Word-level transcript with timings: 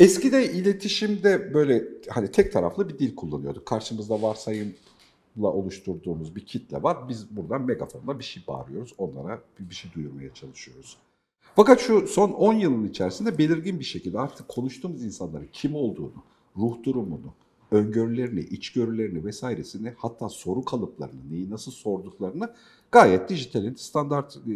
Eskide 0.00 0.52
iletişimde 0.52 1.54
böyle 1.54 1.84
hani 2.08 2.30
tek 2.30 2.52
taraflı 2.52 2.88
bir 2.88 2.98
dil 2.98 3.16
kullanıyorduk. 3.16 3.66
Karşımızda 3.66 4.22
varsayımla 4.22 4.72
oluşturduğumuz 5.36 6.36
bir 6.36 6.46
kitle 6.46 6.82
var. 6.82 7.08
Biz 7.08 7.36
buradan 7.36 7.62
megafonla 7.62 8.18
bir 8.18 8.24
şey 8.24 8.42
bağırıyoruz. 8.48 8.94
Onlara 8.98 9.42
bir, 9.58 9.74
şey 9.74 9.92
duyurmaya 9.92 10.34
çalışıyoruz. 10.34 10.96
Fakat 11.56 11.80
şu 11.80 12.06
son 12.06 12.30
10 12.30 12.54
yılın 12.54 12.88
içerisinde 12.88 13.38
belirgin 13.38 13.80
bir 13.80 13.84
şekilde 13.84 14.18
artık 14.18 14.48
konuştuğumuz 14.48 15.04
insanların 15.04 15.48
kim 15.52 15.74
olduğunu, 15.74 16.22
ruh 16.56 16.82
durumunu, 16.82 17.34
öngörülerini, 17.70 18.40
içgörülerini 18.40 19.24
vesairesini 19.24 19.94
hatta 19.96 20.28
soru 20.28 20.64
kalıplarını, 20.64 21.30
neyi 21.30 21.50
nasıl 21.50 21.72
sorduklarını 21.72 22.54
gayet 22.92 23.28
dijitalin 23.28 23.74
standart 23.74 24.36
e, 24.36 24.52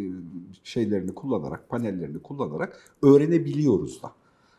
şeylerini 0.63 1.15
kullanarak, 1.15 1.69
panellerini 1.69 2.19
kullanarak 2.19 2.95
öğrenebiliyoruz 3.01 4.03
da. 4.03 4.11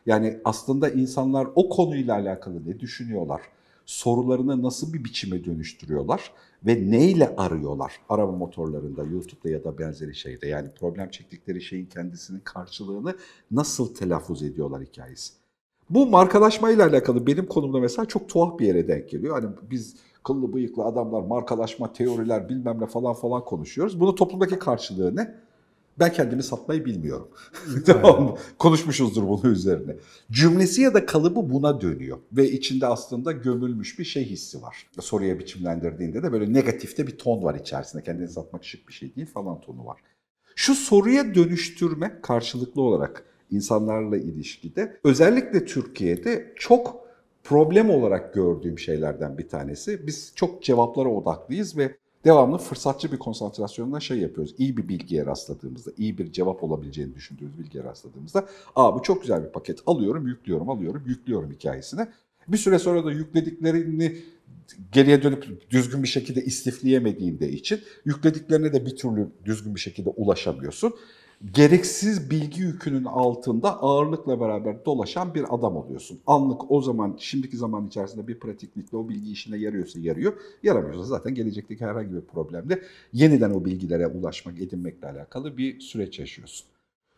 Yani 0.06 0.40
aslında 0.44 0.88
insanlar 0.88 1.48
o 1.54 1.68
konuyla 1.68 2.14
alakalı 2.14 2.66
ne 2.66 2.80
düşünüyorlar, 2.80 3.40
sorularını 3.86 4.62
nasıl 4.62 4.92
bir 4.92 5.04
biçime 5.04 5.44
dönüştürüyorlar 5.44 6.30
ve 6.66 6.90
neyle 6.90 7.36
arıyorlar 7.36 7.92
arama 8.08 8.32
motorlarında, 8.32 9.04
YouTube'da 9.04 9.48
ya 9.48 9.64
da 9.64 9.78
benzeri 9.78 10.14
şeyde. 10.14 10.46
Yani 10.46 10.68
problem 10.80 11.10
çektikleri 11.10 11.62
şeyin 11.62 11.86
kendisinin 11.86 12.40
karşılığını 12.40 13.16
nasıl 13.50 13.94
telaffuz 13.94 14.42
ediyorlar 14.42 14.82
hikayesi. 14.82 15.32
Bu 15.90 16.06
markalaşmayla 16.06 16.86
alakalı 16.86 17.26
benim 17.26 17.46
konumda 17.46 17.78
mesela 17.78 18.06
çok 18.06 18.28
tuhaf 18.28 18.58
bir 18.58 18.66
yere 18.66 18.88
denk 18.88 19.08
geliyor. 19.08 19.42
Hani 19.42 19.54
biz 19.70 19.96
kıllı 20.22 20.52
bıyıklı 20.52 20.84
adamlar, 20.84 21.22
markalaşma, 21.22 21.92
teoriler 21.92 22.48
bilmem 22.48 22.80
ne 22.80 22.86
falan 22.86 23.14
falan 23.14 23.44
konuşuyoruz. 23.44 24.00
Bunun 24.00 24.14
toplumdaki 24.14 24.58
karşılığı 24.58 25.16
ne? 25.16 25.34
Ben 25.98 26.12
kendimi 26.12 26.42
satmayı 26.42 26.84
bilmiyorum. 26.84 27.28
tamam 27.86 28.22
mı? 28.22 28.36
Konuşmuşuzdur 28.58 29.28
bunu 29.28 29.52
üzerine. 29.52 29.96
Cümlesi 30.30 30.82
ya 30.82 30.94
da 30.94 31.06
kalıbı 31.06 31.50
buna 31.50 31.80
dönüyor. 31.80 32.18
Ve 32.32 32.50
içinde 32.50 32.86
aslında 32.86 33.32
gömülmüş 33.32 33.98
bir 33.98 34.04
şey 34.04 34.24
hissi 34.24 34.62
var. 34.62 34.86
Soruya 35.00 35.38
biçimlendirdiğinde 35.38 36.22
de 36.22 36.32
böyle 36.32 36.52
negatifte 36.52 37.06
bir 37.06 37.18
ton 37.18 37.42
var 37.42 37.54
içerisinde. 37.54 38.02
Kendini 38.02 38.28
satmak 38.28 38.64
şık 38.64 38.88
bir 38.88 38.92
şey 38.92 39.16
değil 39.16 39.26
falan 39.26 39.60
tonu 39.60 39.86
var. 39.86 40.00
Şu 40.56 40.74
soruya 40.74 41.34
dönüştürme 41.34 42.18
karşılıklı 42.22 42.82
olarak 42.82 43.24
insanlarla 43.50 44.16
ilişkide 44.16 45.00
özellikle 45.04 45.64
Türkiye'de 45.64 46.52
çok 46.56 47.04
problem 47.44 47.90
olarak 47.90 48.34
gördüğüm 48.34 48.78
şeylerden 48.78 49.38
bir 49.38 49.48
tanesi. 49.48 50.06
Biz 50.06 50.32
çok 50.36 50.62
cevaplara 50.62 51.08
odaklıyız 51.08 51.76
ve 51.76 51.96
devamlı 52.24 52.58
fırsatçı 52.58 53.12
bir 53.12 53.18
konsantrasyonla 53.18 54.00
şey 54.00 54.18
yapıyoruz. 54.18 54.54
İyi 54.58 54.76
bir 54.76 54.88
bilgiye 54.88 55.26
rastladığımızda, 55.26 55.90
iyi 55.96 56.18
bir 56.18 56.32
cevap 56.32 56.64
olabileceğini 56.64 57.14
düşündüğümüz 57.14 57.58
bilgiye 57.58 57.84
rastladığımızda 57.84 58.46
aa 58.76 58.94
bu 58.94 59.02
çok 59.02 59.22
güzel 59.22 59.44
bir 59.44 59.48
paket 59.48 59.78
alıyorum, 59.86 60.26
yüklüyorum, 60.26 60.70
alıyorum, 60.70 61.02
yüklüyorum 61.06 61.50
hikayesine. 61.50 62.08
Bir 62.48 62.56
süre 62.56 62.78
sonra 62.78 63.04
da 63.04 63.12
yüklediklerini 63.12 64.16
geriye 64.92 65.22
dönüp 65.22 65.70
düzgün 65.70 66.02
bir 66.02 66.08
şekilde 66.08 66.44
istifleyemediğinde 66.44 67.50
için 67.50 67.80
yüklediklerine 68.04 68.72
de 68.72 68.86
bir 68.86 68.96
türlü 68.96 69.28
düzgün 69.44 69.74
bir 69.74 69.80
şekilde 69.80 70.10
ulaşamıyorsun 70.10 70.94
gereksiz 71.52 72.30
bilgi 72.30 72.60
yükünün 72.62 73.04
altında 73.04 73.82
ağırlıkla 73.82 74.40
beraber 74.40 74.84
dolaşan 74.84 75.34
bir 75.34 75.54
adam 75.54 75.76
oluyorsun. 75.76 76.20
Anlık 76.26 76.70
o 76.70 76.82
zaman, 76.82 77.16
şimdiki 77.18 77.56
zaman 77.56 77.86
içerisinde 77.86 78.28
bir 78.28 78.38
pratiklikle 78.38 78.96
o 78.96 79.08
bilgi 79.08 79.32
işine 79.32 79.56
yarıyorsa 79.56 79.98
yarıyor, 80.00 80.32
yaramıyorsa 80.62 81.04
zaten 81.04 81.34
gelecekteki 81.34 81.84
herhangi 81.84 82.14
bir 82.14 82.20
problemde 82.20 82.82
yeniden 83.12 83.50
o 83.50 83.64
bilgilere 83.64 84.06
ulaşmak, 84.06 84.60
edinmekle 84.60 85.08
alakalı 85.08 85.56
bir 85.56 85.80
süreç 85.80 86.18
yaşıyorsun. 86.18 86.66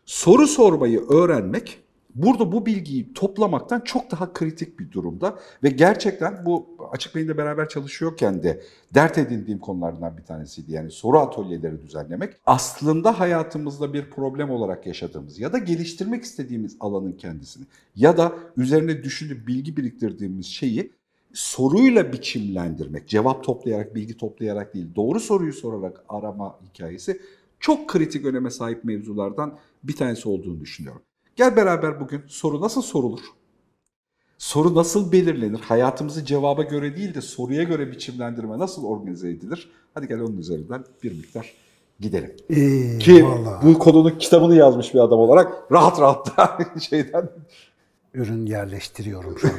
Soru 0.05 0.47
sormayı 0.47 0.99
öğrenmek 0.99 1.79
burada 2.17 2.51
bu 2.51 2.65
bilgiyi 2.65 3.13
toplamaktan 3.13 3.79
çok 3.79 4.11
daha 4.11 4.33
kritik 4.33 4.79
bir 4.79 4.91
durumda 4.91 5.39
ve 5.63 5.69
gerçekten 5.69 6.45
bu 6.45 6.65
Açık 6.91 7.15
Beyin'le 7.15 7.37
beraber 7.37 7.69
çalışıyorken 7.69 8.43
de 8.43 8.63
dert 8.93 9.17
edindiğim 9.17 9.59
konulardan 9.59 10.17
bir 10.17 10.23
tanesiydi. 10.23 10.71
Yani 10.71 10.91
soru 10.91 11.19
atölyeleri 11.19 11.81
düzenlemek 11.81 12.33
aslında 12.45 13.19
hayatımızda 13.19 13.93
bir 13.93 14.09
problem 14.09 14.49
olarak 14.49 14.87
yaşadığımız 14.87 15.39
ya 15.39 15.53
da 15.53 15.57
geliştirmek 15.57 16.23
istediğimiz 16.23 16.77
alanın 16.79 17.11
kendisini 17.11 17.65
ya 17.95 18.17
da 18.17 18.33
üzerine 18.57 19.03
düşünüp 19.03 19.47
bilgi 19.47 19.77
biriktirdiğimiz 19.77 20.45
şeyi 20.45 20.91
soruyla 21.33 22.13
biçimlendirmek, 22.13 23.07
cevap 23.07 23.43
toplayarak, 23.43 23.95
bilgi 23.95 24.17
toplayarak 24.17 24.73
değil, 24.73 24.87
doğru 24.95 25.19
soruyu 25.19 25.53
sorarak 25.53 26.03
arama 26.09 26.59
hikayesi 26.69 27.21
çok 27.59 27.89
kritik 27.89 28.25
öneme 28.25 28.49
sahip 28.49 28.83
mevzulardan 28.83 29.57
bir 29.83 29.95
tanesi 29.95 30.29
olduğunu 30.29 30.59
düşünüyorum. 30.59 31.01
Gel 31.37 31.55
beraber 31.55 31.99
bugün 31.99 32.21
soru 32.27 32.61
nasıl 32.61 32.81
sorulur? 32.81 33.19
Soru 34.37 34.75
nasıl 34.75 35.11
belirlenir? 35.11 35.59
Hayatımızı 35.59 36.25
cevaba 36.25 36.63
göre 36.63 36.95
değil 36.95 37.13
de 37.13 37.21
soruya 37.21 37.63
göre 37.63 37.91
biçimlendirme 37.91 38.59
nasıl 38.59 38.83
organize 38.83 39.29
edilir? 39.29 39.71
Hadi 39.93 40.07
gel 40.07 40.19
onun 40.19 40.37
üzerinden 40.37 40.83
bir 41.03 41.11
miktar 41.11 41.53
gidelim. 41.99 42.35
Ee, 42.49 42.97
Ki 42.97 43.25
vallahi. 43.25 43.65
bu 43.65 43.79
konunun 43.79 44.17
kitabını 44.17 44.55
yazmış 44.55 44.93
bir 44.93 44.99
adam 44.99 45.19
olarak 45.19 45.71
rahat 45.71 45.99
rahat 45.99 46.37
da 46.37 46.57
şeyden... 46.79 47.29
Ürün 48.13 48.45
yerleştiriyorum 48.45 49.39
şu 49.39 49.47
an 49.47 49.53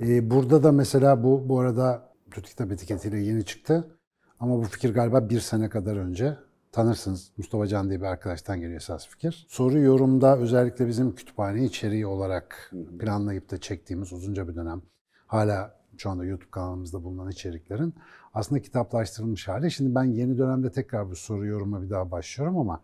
ee, 0.00 0.30
burada 0.30 0.62
da 0.62 0.72
mesela 0.72 1.24
bu 1.24 1.48
bu 1.48 1.60
arada 1.60 2.12
Türk 2.30 2.46
Kitap 2.46 2.72
etiketiyle 2.72 3.18
yeni 3.18 3.44
çıktı. 3.44 3.98
Ama 4.40 4.58
bu 4.58 4.62
fikir 4.62 4.94
galiba 4.94 5.28
bir 5.30 5.40
sene 5.40 5.68
kadar 5.68 5.96
önce 5.96 6.36
tanırsınız. 6.74 7.30
Mustafa 7.36 7.66
Can 7.66 7.88
diye 7.88 8.00
bir 8.00 8.06
arkadaştan 8.06 8.60
geliyor 8.60 8.76
esas 8.76 9.08
fikir. 9.08 9.46
Soru 9.48 9.78
yorumda 9.78 10.38
özellikle 10.38 10.86
bizim 10.86 11.14
kütüphane 11.14 11.64
içeriği 11.64 12.06
olarak 12.06 12.72
planlayıp 12.98 13.50
da 13.50 13.60
çektiğimiz 13.60 14.12
uzunca 14.12 14.48
bir 14.48 14.54
dönem 14.54 14.82
hala 15.26 15.74
şu 15.98 16.10
anda 16.10 16.24
YouTube 16.24 16.50
kanalımızda 16.50 17.04
bulunan 17.04 17.30
içeriklerin 17.30 17.94
aslında 18.34 18.62
kitaplaştırılmış 18.62 19.48
hali. 19.48 19.70
Şimdi 19.70 19.94
ben 19.94 20.04
yeni 20.04 20.38
dönemde 20.38 20.72
tekrar 20.72 21.10
bu 21.10 21.16
soru 21.16 21.46
yoruma 21.46 21.82
bir 21.82 21.90
daha 21.90 22.10
başlıyorum 22.10 22.58
ama 22.58 22.80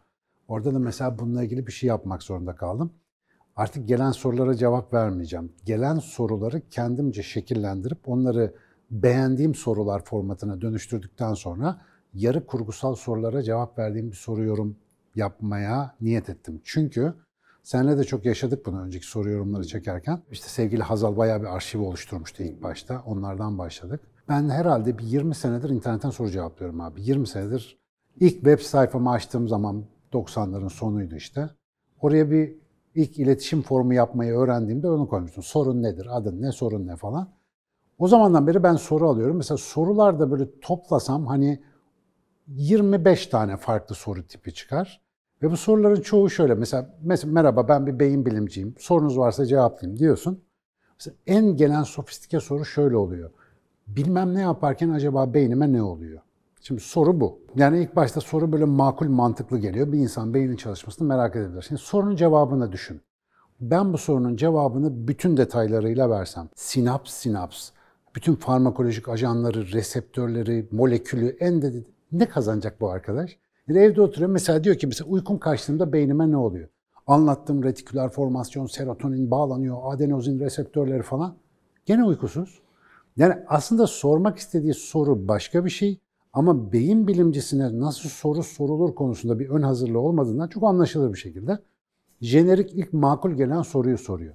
orada 0.48 0.74
da 0.74 0.78
mesela 0.78 1.18
bununla 1.18 1.44
ilgili 1.44 1.66
bir 1.66 1.72
şey 1.72 1.88
yapmak 1.88 2.22
zorunda 2.22 2.54
kaldım. 2.56 2.92
Artık 3.56 3.88
gelen 3.88 4.10
sorulara 4.10 4.54
cevap 4.54 4.94
vermeyeceğim. 4.94 5.52
Gelen 5.64 5.98
soruları 5.98 6.68
kendimce 6.68 7.22
şekillendirip 7.22 8.08
onları 8.08 8.54
beğendiğim 8.90 9.54
sorular 9.54 10.04
formatına 10.04 10.60
dönüştürdükten 10.60 11.34
sonra 11.34 11.80
yarı 12.15 12.47
kurgusal 12.47 12.94
sorulara 12.94 13.43
cevap 13.43 13.78
verdiğim 13.78 14.10
bir 14.10 14.16
soru 14.16 14.44
yorum 14.44 14.76
yapmaya 15.16 15.94
niyet 16.00 16.28
ettim. 16.28 16.60
Çünkü 16.65 17.15
senle 17.62 17.98
de 17.98 18.04
çok 18.04 18.25
yaşadık 18.25 18.66
bunu 18.66 18.81
önceki 18.81 19.06
soru 19.06 19.31
yorumları 19.31 19.66
çekerken. 19.66 20.22
İşte 20.31 20.49
sevgili 20.49 20.82
Hazal 20.82 21.16
bayağı 21.16 21.41
bir 21.41 21.56
arşiv 21.56 21.81
oluşturmuştu 21.81 22.43
ilk 22.43 22.62
başta. 22.62 23.03
Onlardan 23.06 23.59
başladık. 23.59 24.00
Ben 24.28 24.49
herhalde 24.49 24.99
bir 24.99 25.04
20 25.04 25.34
senedir 25.34 25.70
internetten 25.70 26.10
soru 26.10 26.31
cevaplıyorum 26.31 26.81
abi. 26.81 27.03
20 27.03 27.26
senedir 27.26 27.78
ilk 28.20 28.34
web 28.34 28.59
sayfamı 28.59 29.10
açtığım 29.10 29.49
zaman 29.49 29.84
90'ların 30.12 30.70
sonuydu 30.70 31.16
işte. 31.16 31.50
Oraya 32.00 32.31
bir 32.31 32.54
ilk 32.94 33.19
iletişim 33.19 33.62
formu 33.62 33.94
yapmayı 33.94 34.32
öğrendiğimde 34.32 34.91
onu 34.91 35.09
koymuştum. 35.09 35.43
Sorun 35.43 35.82
nedir, 35.82 36.06
adın 36.10 36.43
ne, 36.43 36.53
sorun 36.53 36.87
ne 36.87 36.97
falan. 36.97 37.28
O 37.99 38.09
zamandan 38.09 38.47
beri 38.47 38.62
ben 38.62 38.76
soru 38.76 39.09
alıyorum. 39.09 39.37
Mesela 39.37 39.59
sorularda 39.59 40.31
böyle 40.31 40.60
toplasam 40.60 41.26
hani 41.26 41.60
25 42.50 43.27
tane 43.27 43.56
farklı 43.56 43.94
soru 43.94 44.27
tipi 44.27 44.55
çıkar. 44.55 45.00
Ve 45.43 45.50
bu 45.50 45.56
soruların 45.56 46.00
çoğu 46.00 46.31
şöyle. 46.31 46.55
Mesela, 46.55 46.99
mesela 47.03 47.33
merhaba 47.33 47.69
ben 47.69 47.87
bir 47.87 47.99
beyin 47.99 48.27
bilimciyim. 48.27 48.75
Sorunuz 48.78 49.19
varsa 49.19 49.47
cevaplayayım 49.47 49.99
diyorsun. 49.99 50.44
Mesela 50.99 51.16
en 51.27 51.56
gelen 51.56 51.83
sofistike 51.83 52.41
soru 52.41 52.65
şöyle 52.65 52.97
oluyor. 52.97 53.31
Bilmem 53.87 54.34
ne 54.34 54.41
yaparken 54.41 54.91
acaba 54.91 55.34
beynime 55.34 55.72
ne 55.72 55.83
oluyor? 55.83 56.21
Şimdi 56.61 56.81
soru 56.81 57.21
bu. 57.21 57.38
Yani 57.56 57.83
ilk 57.83 57.97
başta 57.97 58.21
soru 58.21 58.53
böyle 58.53 58.65
makul 58.65 59.09
mantıklı 59.09 59.59
geliyor. 59.59 59.93
Bir 59.93 59.99
insan 59.99 60.35
beynin 60.35 60.56
çalışmasını 60.56 61.08
merak 61.08 61.37
edebilir. 61.37 61.62
Şimdi 61.62 61.81
sorunun 61.81 62.17
cevabını 62.17 62.73
düşün. 62.73 63.00
Ben 63.61 63.93
bu 63.93 63.99
sorunun 63.99 64.37
cevabını 64.37 65.08
bütün 65.08 65.37
detaylarıyla 65.37 66.11
versem, 66.11 66.49
sinaps 66.55 67.12
sinaps, 67.12 67.70
bütün 68.17 68.35
farmakolojik 68.35 69.08
ajanları, 69.08 69.73
reseptörleri, 69.73 70.69
molekülü 70.70 71.37
en 71.41 71.62
de 71.62 71.73
ne 72.12 72.28
kazanacak 72.28 72.80
bu 72.80 72.90
arkadaş? 72.90 73.38
Yani 73.68 73.78
evde 73.78 74.02
oturuyor 74.02 74.30
mesela 74.30 74.64
diyor 74.64 74.76
ki 74.76 74.86
mesela 74.86 75.10
uykum 75.10 75.38
kaçtığında 75.38 75.92
beynime 75.92 76.30
ne 76.30 76.36
oluyor? 76.36 76.68
Anlattığım 77.06 77.64
retiküler 77.64 78.08
formasyon, 78.08 78.66
serotonin 78.66 79.30
bağlanıyor, 79.30 79.78
adenozin 79.82 80.40
reseptörleri 80.40 81.02
falan. 81.02 81.36
Gene 81.86 82.04
uykusuz. 82.04 82.60
Yani 83.16 83.34
aslında 83.48 83.86
sormak 83.86 84.38
istediği 84.38 84.74
soru 84.74 85.28
başka 85.28 85.64
bir 85.64 85.70
şey 85.70 86.00
ama 86.32 86.72
beyin 86.72 87.06
bilimcisine 87.06 87.80
nasıl 87.80 88.08
soru 88.08 88.42
sorulur 88.42 88.94
konusunda 88.94 89.38
bir 89.38 89.48
ön 89.48 89.62
hazırlığı 89.62 90.00
olmadığından 90.00 90.48
çok 90.48 90.64
anlaşılır 90.64 91.12
bir 91.12 91.18
şekilde 91.18 91.58
jenerik 92.20 92.74
ilk 92.74 92.92
makul 92.92 93.30
gelen 93.30 93.62
soruyu 93.62 93.98
soruyor. 93.98 94.34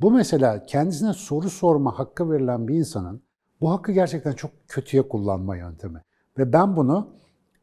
Bu 0.00 0.10
mesela 0.10 0.66
kendisine 0.66 1.12
soru 1.12 1.50
sorma 1.50 1.98
hakkı 1.98 2.30
verilen 2.30 2.68
bir 2.68 2.74
insanın 2.74 3.22
bu 3.60 3.70
hakkı 3.70 3.92
gerçekten 3.92 4.32
çok 4.32 4.50
kötüye 4.68 5.08
kullanma 5.08 5.56
yöntemi. 5.56 6.02
Ve 6.38 6.52
ben 6.52 6.76
bunu 6.76 7.08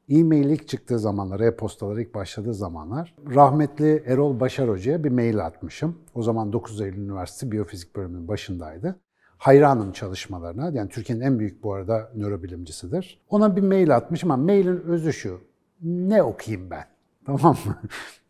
E-mail 0.09 0.49
ilk 0.49 0.67
çıktığı 0.67 0.99
zamanlar, 0.99 1.39
e-postalar 1.39 1.97
ilk 1.97 2.15
başladığı 2.15 2.53
zamanlar 2.53 3.15
rahmetli 3.35 4.03
Erol 4.05 4.39
Başar 4.39 4.69
Hoca'ya 4.69 5.03
bir 5.03 5.11
mail 5.11 5.45
atmışım. 5.45 5.97
O 6.15 6.23
zaman 6.23 6.53
9 6.53 6.81
Eylül 6.81 6.97
Üniversitesi 6.97 7.51
Biyofizik 7.51 7.95
Bölümünün 7.95 8.27
başındaydı. 8.27 8.99
Hayranım 9.37 9.91
çalışmalarına. 9.91 10.69
Yani 10.69 10.89
Türkiye'nin 10.89 11.23
en 11.23 11.39
büyük 11.39 11.63
bu 11.63 11.73
arada 11.73 12.11
nörobilimcisidir. 12.15 13.21
Ona 13.29 13.55
bir 13.55 13.61
mail 13.61 13.95
atmışım 13.95 14.31
ama 14.31 14.43
mailin 14.43 14.81
özü 14.81 15.13
şu. 15.13 15.41
Ne 15.81 16.23
okuyayım 16.23 16.69
ben? 16.69 16.85
Tamam 17.25 17.55
mı? 17.65 17.77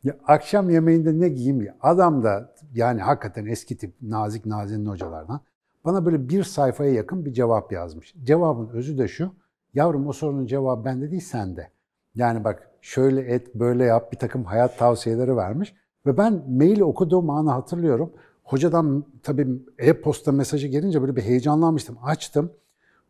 Ya 0.03 0.17
akşam 0.27 0.69
yemeğinde 0.69 1.19
ne 1.19 1.29
giyeyim 1.29 1.61
ya? 1.61 1.77
Adam 1.81 2.23
da 2.23 2.55
yani 2.73 3.01
hakikaten 3.01 3.45
eski 3.45 3.77
tip 3.77 3.93
nazik 4.01 4.45
nazinin 4.45 4.85
hocalardan 4.85 5.41
bana 5.85 6.05
böyle 6.05 6.29
bir 6.29 6.43
sayfaya 6.43 6.93
yakın 6.93 7.25
bir 7.25 7.33
cevap 7.33 7.71
yazmış. 7.71 8.15
Cevabın 8.23 8.67
özü 8.67 8.97
de 8.97 9.07
şu. 9.07 9.31
Yavrum 9.73 10.07
o 10.07 10.13
sorunun 10.13 10.45
cevabı 10.45 10.85
bende 10.85 11.11
değil 11.11 11.21
sende. 11.21 11.69
Yani 12.15 12.43
bak 12.43 12.69
şöyle 12.81 13.21
et, 13.21 13.55
böyle 13.55 13.83
yap 13.83 14.11
bir 14.11 14.17
takım 14.17 14.43
hayat 14.43 14.77
tavsiyeleri 14.77 15.35
vermiş. 15.35 15.73
Ve 16.05 16.17
ben 16.17 16.43
maili 16.49 16.83
okuduğum 16.83 17.29
anı 17.29 17.51
hatırlıyorum. 17.51 18.13
Hocadan 18.43 19.05
tabii 19.23 19.47
e-posta 19.77 20.31
mesajı 20.31 20.67
gelince 20.67 21.01
böyle 21.01 21.15
bir 21.15 21.21
heyecanlanmıştım. 21.21 21.97
Açtım. 22.03 22.51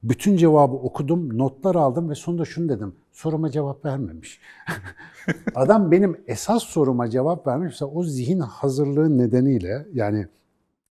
Bütün 0.03 0.37
cevabı 0.37 0.75
okudum, 0.75 1.37
notlar 1.37 1.75
aldım 1.75 2.09
ve 2.09 2.15
sonunda 2.15 2.45
şunu 2.45 2.69
dedim. 2.69 2.95
Soruma 3.11 3.49
cevap 3.49 3.85
vermemiş. 3.85 4.41
Adam 5.55 5.91
benim 5.91 6.21
esas 6.27 6.63
soruma 6.63 7.09
cevap 7.09 7.47
vermiş. 7.47 7.65
Mesela 7.65 7.91
o 7.91 8.03
zihin 8.03 8.39
hazırlığı 8.39 9.17
nedeniyle 9.17 9.87
yani 9.93 10.27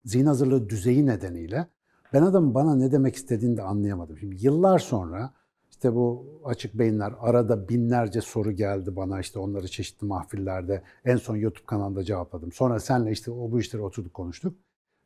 zihin 0.04 0.26
hazırlığı 0.26 0.68
düzeyi 0.68 1.06
nedeniyle 1.06 1.66
ben 2.12 2.22
adamın 2.22 2.54
bana 2.54 2.74
ne 2.74 2.92
demek 2.92 3.14
istediğini 3.14 3.56
de 3.56 3.62
anlayamadım. 3.62 4.18
Şimdi 4.18 4.46
yıllar 4.46 4.78
sonra 4.78 5.30
işte 5.78 5.94
bu 5.94 6.26
açık 6.44 6.74
beyinler 6.74 7.12
arada 7.20 7.68
binlerce 7.68 8.20
soru 8.20 8.52
geldi 8.52 8.96
bana 8.96 9.20
işte 9.20 9.38
onları 9.38 9.68
çeşitli 9.68 10.06
mahfillerde 10.06 10.82
en 11.04 11.16
son 11.16 11.36
YouTube 11.36 11.66
kanalında 11.66 12.04
cevapladım. 12.04 12.52
Sonra 12.52 12.80
senle 12.80 13.12
işte 13.12 13.30
o 13.30 13.50
bu 13.50 13.60
işleri 13.60 13.82
oturduk 13.82 14.14
konuştuk. 14.14 14.56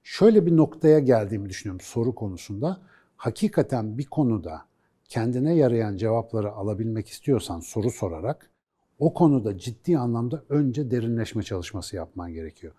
Şöyle 0.03 0.47
bir 0.47 0.57
noktaya 0.57 0.99
geldiğimi 0.99 1.49
düşünüyorum 1.49 1.81
soru 1.81 2.15
konusunda. 2.15 2.81
Hakikaten 3.17 3.99
bir 3.99 4.07
konuda 4.07 4.63
kendine 5.09 5.55
yarayan 5.55 5.97
cevapları 5.97 6.53
alabilmek 6.53 7.09
istiyorsan 7.09 7.61
soru 7.61 7.91
sorarak 7.91 8.51
o 8.99 9.15
konuda 9.15 9.59
ciddi 9.59 9.99
anlamda 9.99 10.43
önce 10.49 10.91
derinleşme 10.91 11.43
çalışması 11.43 11.97
yapman 11.97 12.33
gerekiyor. 12.33 12.73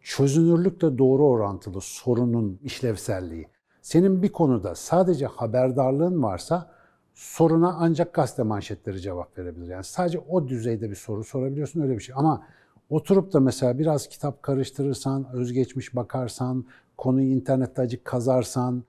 Çözünürlükle 0.00 0.98
doğru 0.98 1.26
orantılı 1.26 1.80
sorunun 1.80 2.60
işlevselliği. 2.62 3.48
Senin 3.82 4.22
bir 4.22 4.32
konuda 4.32 4.74
sadece 4.74 5.26
haberdarlığın 5.26 6.22
varsa 6.22 6.77
soruna 7.18 7.76
ancak 7.78 8.14
gazete 8.14 8.42
manşetleri 8.42 9.00
cevap 9.00 9.38
verebilir. 9.38 9.66
Yani 9.68 9.84
sadece 9.84 10.18
o 10.18 10.48
düzeyde 10.48 10.90
bir 10.90 10.94
soru 10.94 11.24
sorabiliyorsun 11.24 11.80
öyle 11.80 11.94
bir 11.94 12.00
şey. 12.00 12.14
Ama 12.18 12.46
oturup 12.90 13.32
da 13.32 13.40
mesela 13.40 13.78
biraz 13.78 14.08
kitap 14.08 14.42
karıştırırsan, 14.42 15.26
özgeçmiş 15.32 15.96
bakarsan, 15.96 16.64
konuyu 16.96 17.28
internette 17.28 17.82
acık 17.82 18.04
kazarsan, 18.04 18.84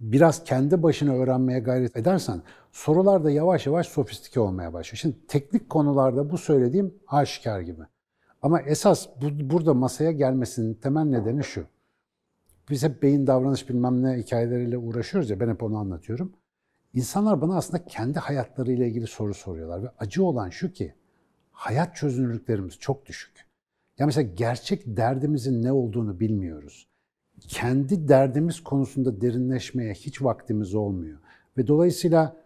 biraz 0.00 0.44
kendi 0.44 0.82
başına 0.82 1.14
öğrenmeye 1.14 1.60
gayret 1.60 1.96
edersen 1.96 2.42
sorular 2.72 3.24
da 3.24 3.30
yavaş 3.30 3.66
yavaş 3.66 3.88
sofistike 3.88 4.40
olmaya 4.40 4.72
başlıyor. 4.72 4.98
Şimdi 4.98 5.26
teknik 5.28 5.70
konularda 5.70 6.30
bu 6.30 6.38
söylediğim 6.38 6.94
aşikar 7.06 7.60
gibi. 7.60 7.82
Ama 8.42 8.60
esas 8.60 9.08
bu, 9.22 9.50
burada 9.50 9.74
masaya 9.74 10.12
gelmesinin 10.12 10.74
temel 10.74 11.04
nedeni 11.04 11.44
şu. 11.44 11.64
Biz 12.70 12.82
hep 12.82 13.02
beyin 13.02 13.26
davranış 13.26 13.68
bilmem 13.68 14.02
ne 14.02 14.16
hikayeleriyle 14.16 14.78
uğraşıyoruz 14.78 15.30
ya 15.30 15.40
ben 15.40 15.48
hep 15.48 15.62
onu 15.62 15.78
anlatıyorum. 15.78 16.32
İnsanlar 16.94 17.40
bana 17.40 17.56
aslında 17.56 17.84
kendi 17.84 18.18
hayatlarıyla 18.18 18.86
ilgili 18.86 19.06
soru 19.06 19.34
soruyorlar 19.34 19.82
ve 19.82 19.88
acı 19.98 20.24
olan 20.24 20.50
şu 20.50 20.72
ki 20.72 20.94
hayat 21.52 21.96
çözünürlüklerimiz 21.96 22.78
çok 22.78 23.06
düşük. 23.06 23.46
Ya 23.98 24.06
mesela 24.06 24.30
gerçek 24.34 24.82
derdimizin 24.86 25.62
ne 25.62 25.72
olduğunu 25.72 26.20
bilmiyoruz. 26.20 26.88
Kendi 27.40 28.08
derdimiz 28.08 28.60
konusunda 28.60 29.20
derinleşmeye 29.20 29.94
hiç 29.94 30.22
vaktimiz 30.22 30.74
olmuyor. 30.74 31.18
Ve 31.58 31.66
dolayısıyla 31.66 32.36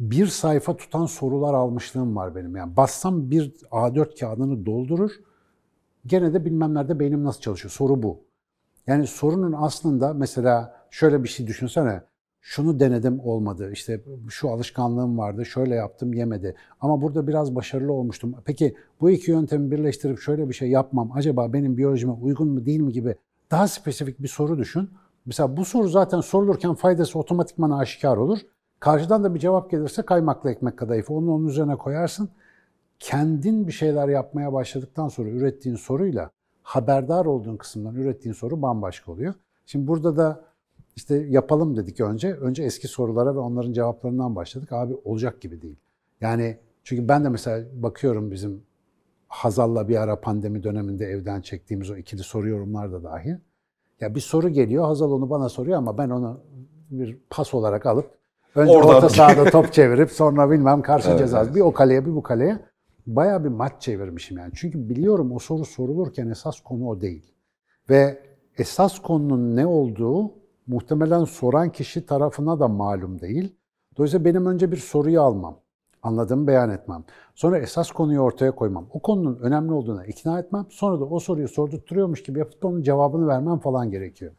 bir 0.00 0.26
sayfa 0.26 0.76
tutan 0.76 1.06
sorular 1.06 1.54
almışlığım 1.54 2.16
var 2.16 2.34
benim. 2.34 2.56
Yani 2.56 2.76
bassam 2.76 3.30
bir 3.30 3.54
A4 3.70 4.20
kağıdını 4.20 4.66
doldurur, 4.66 5.10
gene 6.06 6.34
de 6.34 6.44
bilmem 6.44 6.74
nerede 6.74 7.00
beynim 7.00 7.24
nasıl 7.24 7.40
çalışıyor. 7.40 7.72
Soru 7.72 8.02
bu. 8.02 8.24
Yani 8.86 9.06
sorunun 9.06 9.54
aslında 9.58 10.14
mesela 10.14 10.76
şöyle 10.90 11.24
bir 11.24 11.28
şey 11.28 11.46
düşünsene. 11.46 12.02
Şunu 12.48 12.80
denedim 12.80 13.20
olmadı. 13.20 13.70
İşte 13.72 14.00
şu 14.28 14.50
alışkanlığım 14.50 15.18
vardı. 15.18 15.44
Şöyle 15.44 15.74
yaptım 15.74 16.12
yemedi. 16.12 16.54
Ama 16.80 17.02
burada 17.02 17.26
biraz 17.26 17.54
başarılı 17.54 17.92
olmuştum. 17.92 18.34
Peki 18.44 18.76
bu 19.00 19.10
iki 19.10 19.30
yöntemi 19.30 19.70
birleştirip 19.70 20.20
şöyle 20.20 20.48
bir 20.48 20.54
şey 20.54 20.70
yapmam 20.70 21.10
acaba 21.14 21.52
benim 21.52 21.76
biyolojime 21.76 22.12
uygun 22.12 22.48
mu 22.48 22.66
değil 22.66 22.80
mi 22.80 22.92
gibi 22.92 23.16
daha 23.50 23.68
spesifik 23.68 24.22
bir 24.22 24.28
soru 24.28 24.58
düşün. 24.58 24.90
Mesela 25.26 25.56
bu 25.56 25.64
soru 25.64 25.88
zaten 25.88 26.20
sorulurken 26.20 26.74
faydası 26.74 27.18
otomatikman 27.18 27.70
aşikar 27.70 28.16
olur. 28.16 28.38
Karşıdan 28.80 29.24
da 29.24 29.34
bir 29.34 29.40
cevap 29.40 29.70
gelirse 29.70 30.02
kaymaklı 30.02 30.50
ekmek 30.50 30.78
kadayıfı 30.78 31.14
onu 31.14 31.34
onun 31.34 31.46
üzerine 31.46 31.76
koyarsın. 31.76 32.28
Kendin 32.98 33.66
bir 33.66 33.72
şeyler 33.72 34.08
yapmaya 34.08 34.52
başladıktan 34.52 35.08
sonra 35.08 35.28
ürettiğin 35.28 35.76
soruyla 35.76 36.30
haberdar 36.62 37.26
olduğun 37.26 37.56
kısımdan 37.56 37.94
ürettiğin 37.94 38.34
soru 38.34 38.62
bambaşka 38.62 39.12
oluyor. 39.12 39.34
Şimdi 39.66 39.86
burada 39.86 40.16
da 40.16 40.44
işte 40.96 41.26
yapalım 41.28 41.76
dedik 41.76 42.00
önce. 42.00 42.32
Önce 42.34 42.62
eski 42.62 42.88
sorulara 42.88 43.34
ve 43.34 43.38
onların 43.38 43.72
cevaplarından 43.72 44.36
başladık. 44.36 44.72
Abi 44.72 44.94
olacak 45.04 45.40
gibi 45.40 45.62
değil. 45.62 45.76
Yani 46.20 46.56
çünkü 46.84 47.08
ben 47.08 47.24
de 47.24 47.28
mesela 47.28 47.66
bakıyorum 47.82 48.30
bizim 48.30 48.62
Hazal'la 49.28 49.88
bir 49.88 49.96
ara 49.96 50.20
pandemi 50.20 50.62
döneminde 50.62 51.06
evden 51.06 51.40
çektiğimiz 51.40 51.90
o 51.90 51.96
ikili 51.96 52.22
soru 52.22 52.48
yorumlar 52.48 52.92
da 52.92 53.04
dahil. 53.04 53.34
Ya 54.00 54.14
bir 54.14 54.20
soru 54.20 54.48
geliyor, 54.48 54.84
Hazal 54.84 55.12
onu 55.12 55.30
bana 55.30 55.48
soruyor 55.48 55.78
ama 55.78 55.98
ben 55.98 56.10
onu 56.10 56.40
bir 56.90 57.18
pas 57.30 57.54
olarak 57.54 57.86
alıp 57.86 58.10
önce 58.54 58.72
Oradan- 58.72 58.94
orta 58.96 59.08
sahada 59.08 59.50
top 59.50 59.72
çevirip 59.72 60.10
sonra 60.10 60.50
bilmem 60.50 60.82
karşı 60.82 61.08
Evet, 61.08 61.18
ceza 61.18 61.42
evet. 61.42 61.54
bir 61.54 61.60
o 61.60 61.72
kaleye 61.72 62.06
bir 62.06 62.14
bu 62.14 62.22
kaleye 62.22 62.58
bayağı 63.06 63.44
bir 63.44 63.48
maç 63.48 63.72
çevirmişim 63.82 64.38
yani. 64.38 64.52
Çünkü 64.54 64.88
biliyorum 64.88 65.32
o 65.32 65.38
soru 65.38 65.64
sorulurken 65.64 66.28
esas 66.28 66.60
konu 66.60 66.88
o 66.88 67.00
değil. 67.00 67.32
Ve 67.90 68.22
esas 68.58 68.98
konunun 69.02 69.56
ne 69.56 69.66
olduğu 69.66 70.32
muhtemelen 70.66 71.24
soran 71.24 71.72
kişi 71.72 72.06
tarafına 72.06 72.60
da 72.60 72.68
malum 72.68 73.20
değil. 73.20 73.56
Dolayısıyla 73.96 74.24
benim 74.24 74.46
önce 74.46 74.72
bir 74.72 74.76
soruyu 74.76 75.20
almam, 75.20 75.60
anladığımı 76.02 76.46
beyan 76.46 76.70
etmem. 76.70 77.04
Sonra 77.34 77.58
esas 77.58 77.90
konuyu 77.90 78.20
ortaya 78.20 78.50
koymam. 78.52 78.86
O 78.92 78.98
konunun 78.98 79.36
önemli 79.36 79.72
olduğuna 79.72 80.06
ikna 80.06 80.38
etmem. 80.38 80.66
Sonra 80.70 81.00
da 81.00 81.04
o 81.04 81.20
soruyu 81.20 81.48
sordurtturuyormuş 81.48 82.22
gibi 82.22 82.38
yapıp 82.38 82.64
onun 82.64 82.82
cevabını 82.82 83.26
vermem 83.26 83.58
falan 83.58 83.90
gerekiyor. 83.90 84.32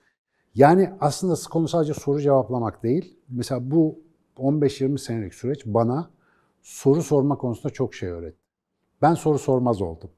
Yani 0.56 0.94
aslında 1.00 1.36
konu 1.50 1.68
sadece 1.68 1.94
soru 1.94 2.22
cevaplamak 2.22 2.84
değil. 2.84 3.20
Mesela 3.30 3.72
bu 3.72 4.00
15-20 4.38 4.98
senelik 4.98 5.34
süreç 5.34 5.66
bana 5.66 6.10
soru 6.62 7.04
sorma 7.04 7.38
konusunda 7.38 7.74
çok 7.74 7.94
şey 7.96 8.10
öğretti. 8.10 8.40
Ben 9.02 9.14
soru 9.14 9.40
sormaz 9.40 9.82
oldum. 9.82 10.10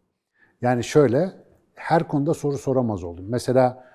Yani 0.61 0.83
şöyle, 0.83 1.31
her 1.75 2.07
konuda 2.07 2.33
soru 2.33 2.57
soramaz 2.57 3.03
oldum. 3.03 3.25
Mesela 3.27 3.88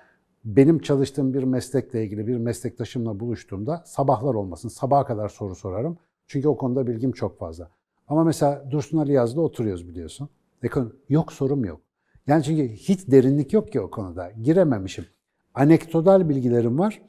benim 0.45 0.79
çalıştığım 0.79 1.33
bir 1.33 1.43
meslekle 1.43 2.03
ilgili 2.03 2.27
bir 2.27 2.37
meslektaşımla 2.37 3.19
buluştuğumda 3.19 3.83
sabahlar 3.85 4.33
olmasın, 4.33 4.69
sabaha 4.69 5.05
kadar 5.05 5.29
soru 5.29 5.55
sorarım. 5.55 5.97
Çünkü 6.27 6.47
o 6.47 6.57
konuda 6.57 6.87
bilgim 6.87 7.11
çok 7.11 7.39
fazla. 7.39 7.69
Ama 8.07 8.23
mesela 8.23 8.71
Dursun 8.71 8.97
Ali 8.97 9.11
Yaz'da 9.11 9.41
oturuyoruz 9.41 9.87
biliyorsun. 9.87 10.29
Ekon- 10.63 10.91
Yok 11.09 11.33
sorum 11.33 11.65
yok. 11.65 11.81
Yani 12.27 12.43
çünkü 12.43 12.67
hiç 12.69 13.07
derinlik 13.11 13.53
yok 13.53 13.71
ki 13.71 13.81
o 13.81 13.91
konuda. 13.91 14.31
Girememişim. 14.31 15.05
Anekdotal 15.53 16.29
bilgilerim 16.29 16.79
var. 16.79 17.01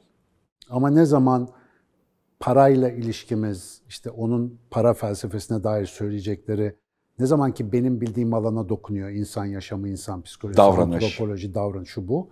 Ama 0.69 0.89
ne 0.89 1.05
zaman 1.05 1.47
parayla 2.39 2.89
ilişkimiz, 2.89 3.81
işte 3.87 4.09
onun 4.09 4.59
para 4.71 4.93
felsefesine 4.93 5.63
dair 5.63 5.85
söyleyecekleri, 5.85 6.75
ne 7.19 7.25
zaman 7.25 7.53
ki 7.53 7.71
benim 7.71 8.01
bildiğim 8.01 8.33
alana 8.33 8.69
dokunuyor, 8.69 9.09
insan 9.09 9.45
yaşamı, 9.45 9.89
insan 9.89 10.21
psikolojisi, 10.21 10.57
Davranış. 10.57 11.03
antropoloji, 11.03 11.53
davranış, 11.55 11.89
şu 11.89 12.07
bu. 12.07 12.29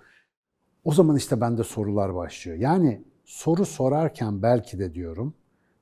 O 0.86 0.92
zaman 0.94 1.16
işte 1.16 1.42
bende 1.42 1.64
sorular 1.64 2.16
başlıyor. 2.16 2.58
Yani 2.58 3.04
soru 3.26 3.66
sorarken 3.66 4.42
belki 4.42 4.80
de 4.80 4.94
diyorum, 4.94 5.34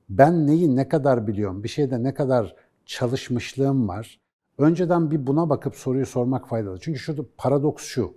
ben 0.08 0.46
neyi 0.46 0.76
ne 0.76 0.88
kadar 0.88 1.26
biliyorum, 1.26 1.62
bir 1.64 1.68
şeyde 1.68 2.02
ne 2.02 2.14
kadar 2.14 2.54
çalışmışlığım 2.86 3.88
var. 3.88 4.20
Önceden 4.58 5.10
bir 5.10 5.26
buna 5.26 5.50
bakıp 5.50 5.76
soruyu 5.76 6.06
sormak 6.06 6.48
faydalı. 6.48 6.78
Çünkü 6.80 6.98
şurada 6.98 7.22
paradoks 7.36 7.84
şu, 7.84 8.14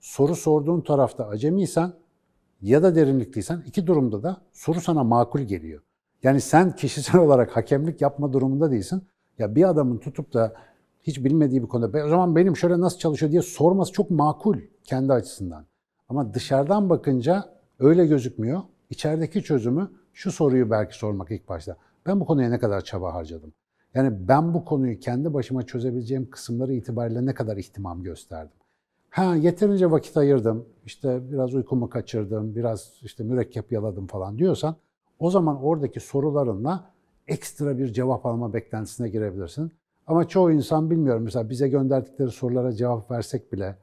soru 0.00 0.36
sorduğun 0.36 0.80
tarafta 0.80 1.26
acemiysen 1.28 1.92
ya 2.62 2.82
da 2.82 2.94
derinlikliysen 2.94 3.62
iki 3.66 3.86
durumda 3.86 4.22
da 4.22 4.36
soru 4.52 4.80
sana 4.80 5.04
makul 5.04 5.40
geliyor. 5.40 5.82
Yani 6.22 6.40
sen 6.40 6.76
kişisel 6.76 7.20
olarak 7.20 7.56
hakemlik 7.56 8.00
yapma 8.00 8.32
durumunda 8.32 8.70
değilsin. 8.70 9.02
Ya 9.38 9.54
bir 9.54 9.68
adamın 9.68 9.98
tutup 9.98 10.34
da 10.34 10.52
hiç 11.02 11.24
bilmediği 11.24 11.62
bir 11.62 11.68
konuda 11.68 11.92
"Be- 11.92 12.04
o 12.04 12.08
zaman 12.08 12.36
benim 12.36 12.56
şöyle 12.56 12.80
nasıl 12.80 12.98
çalışıyor 12.98 13.32
diye 13.32 13.42
sorması 13.42 13.92
çok 13.92 14.10
makul 14.10 14.56
kendi 14.84 15.12
açısından. 15.12 15.66
Ama 16.08 16.34
dışarıdan 16.34 16.90
bakınca 16.90 17.44
öyle 17.78 18.06
gözükmüyor. 18.06 18.60
İçerideki 18.90 19.42
çözümü 19.42 19.90
şu 20.12 20.32
soruyu 20.32 20.70
belki 20.70 20.96
sormak 20.98 21.30
ilk 21.30 21.48
başta. 21.48 21.76
Ben 22.06 22.20
bu 22.20 22.26
konuya 22.26 22.48
ne 22.48 22.58
kadar 22.58 22.80
çaba 22.80 23.14
harcadım? 23.14 23.52
Yani 23.94 24.28
ben 24.28 24.54
bu 24.54 24.64
konuyu 24.64 25.00
kendi 25.00 25.34
başıma 25.34 25.66
çözebileceğim 25.66 26.30
kısımları 26.30 26.72
itibariyle 26.72 27.26
ne 27.26 27.34
kadar 27.34 27.56
ihtimam 27.56 28.02
gösterdim. 28.02 28.56
Ha 29.10 29.36
yeterince 29.36 29.90
vakit 29.90 30.16
ayırdım, 30.16 30.66
işte 30.86 31.32
biraz 31.32 31.54
uykumu 31.54 31.90
kaçırdım, 31.90 32.54
biraz 32.56 32.92
işte 33.02 33.24
mürekkep 33.24 33.72
yaladım 33.72 34.06
falan 34.06 34.38
diyorsan 34.38 34.76
o 35.18 35.30
zaman 35.30 35.62
oradaki 35.62 36.00
sorularınla 36.00 36.90
ekstra 37.26 37.78
bir 37.78 37.92
cevap 37.92 38.26
alma 38.26 38.52
beklentisine 38.52 39.08
girebilirsin. 39.08 39.72
Ama 40.06 40.28
çoğu 40.28 40.52
insan 40.52 40.90
bilmiyorum 40.90 41.22
mesela 41.22 41.50
bize 41.50 41.68
gönderdikleri 41.68 42.30
sorulara 42.30 42.72
cevap 42.72 43.10
versek 43.10 43.52
bile 43.52 43.76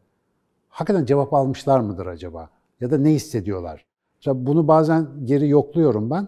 hakikaten 0.75 1.05
cevap 1.05 1.33
almışlar 1.33 1.79
mıdır 1.79 2.05
acaba? 2.05 2.49
Ya 2.81 2.91
da 2.91 2.97
ne 2.97 3.11
hissediyorlar? 3.11 3.85
Mesela 4.19 4.45
bunu 4.45 4.67
bazen 4.67 5.07
geri 5.23 5.49
yokluyorum 5.49 6.09
ben. 6.09 6.27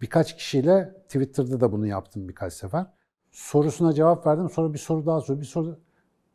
Birkaç 0.00 0.36
kişiyle 0.36 0.94
Twitter'da 1.08 1.60
da 1.60 1.72
bunu 1.72 1.86
yaptım 1.86 2.28
birkaç 2.28 2.52
sefer. 2.52 2.86
Sorusuna 3.30 3.92
cevap 3.92 4.26
verdim. 4.26 4.50
Sonra 4.50 4.72
bir 4.72 4.78
soru 4.78 5.06
daha 5.06 5.20
sor. 5.20 5.40
Bir 5.40 5.44
soru 5.44 5.78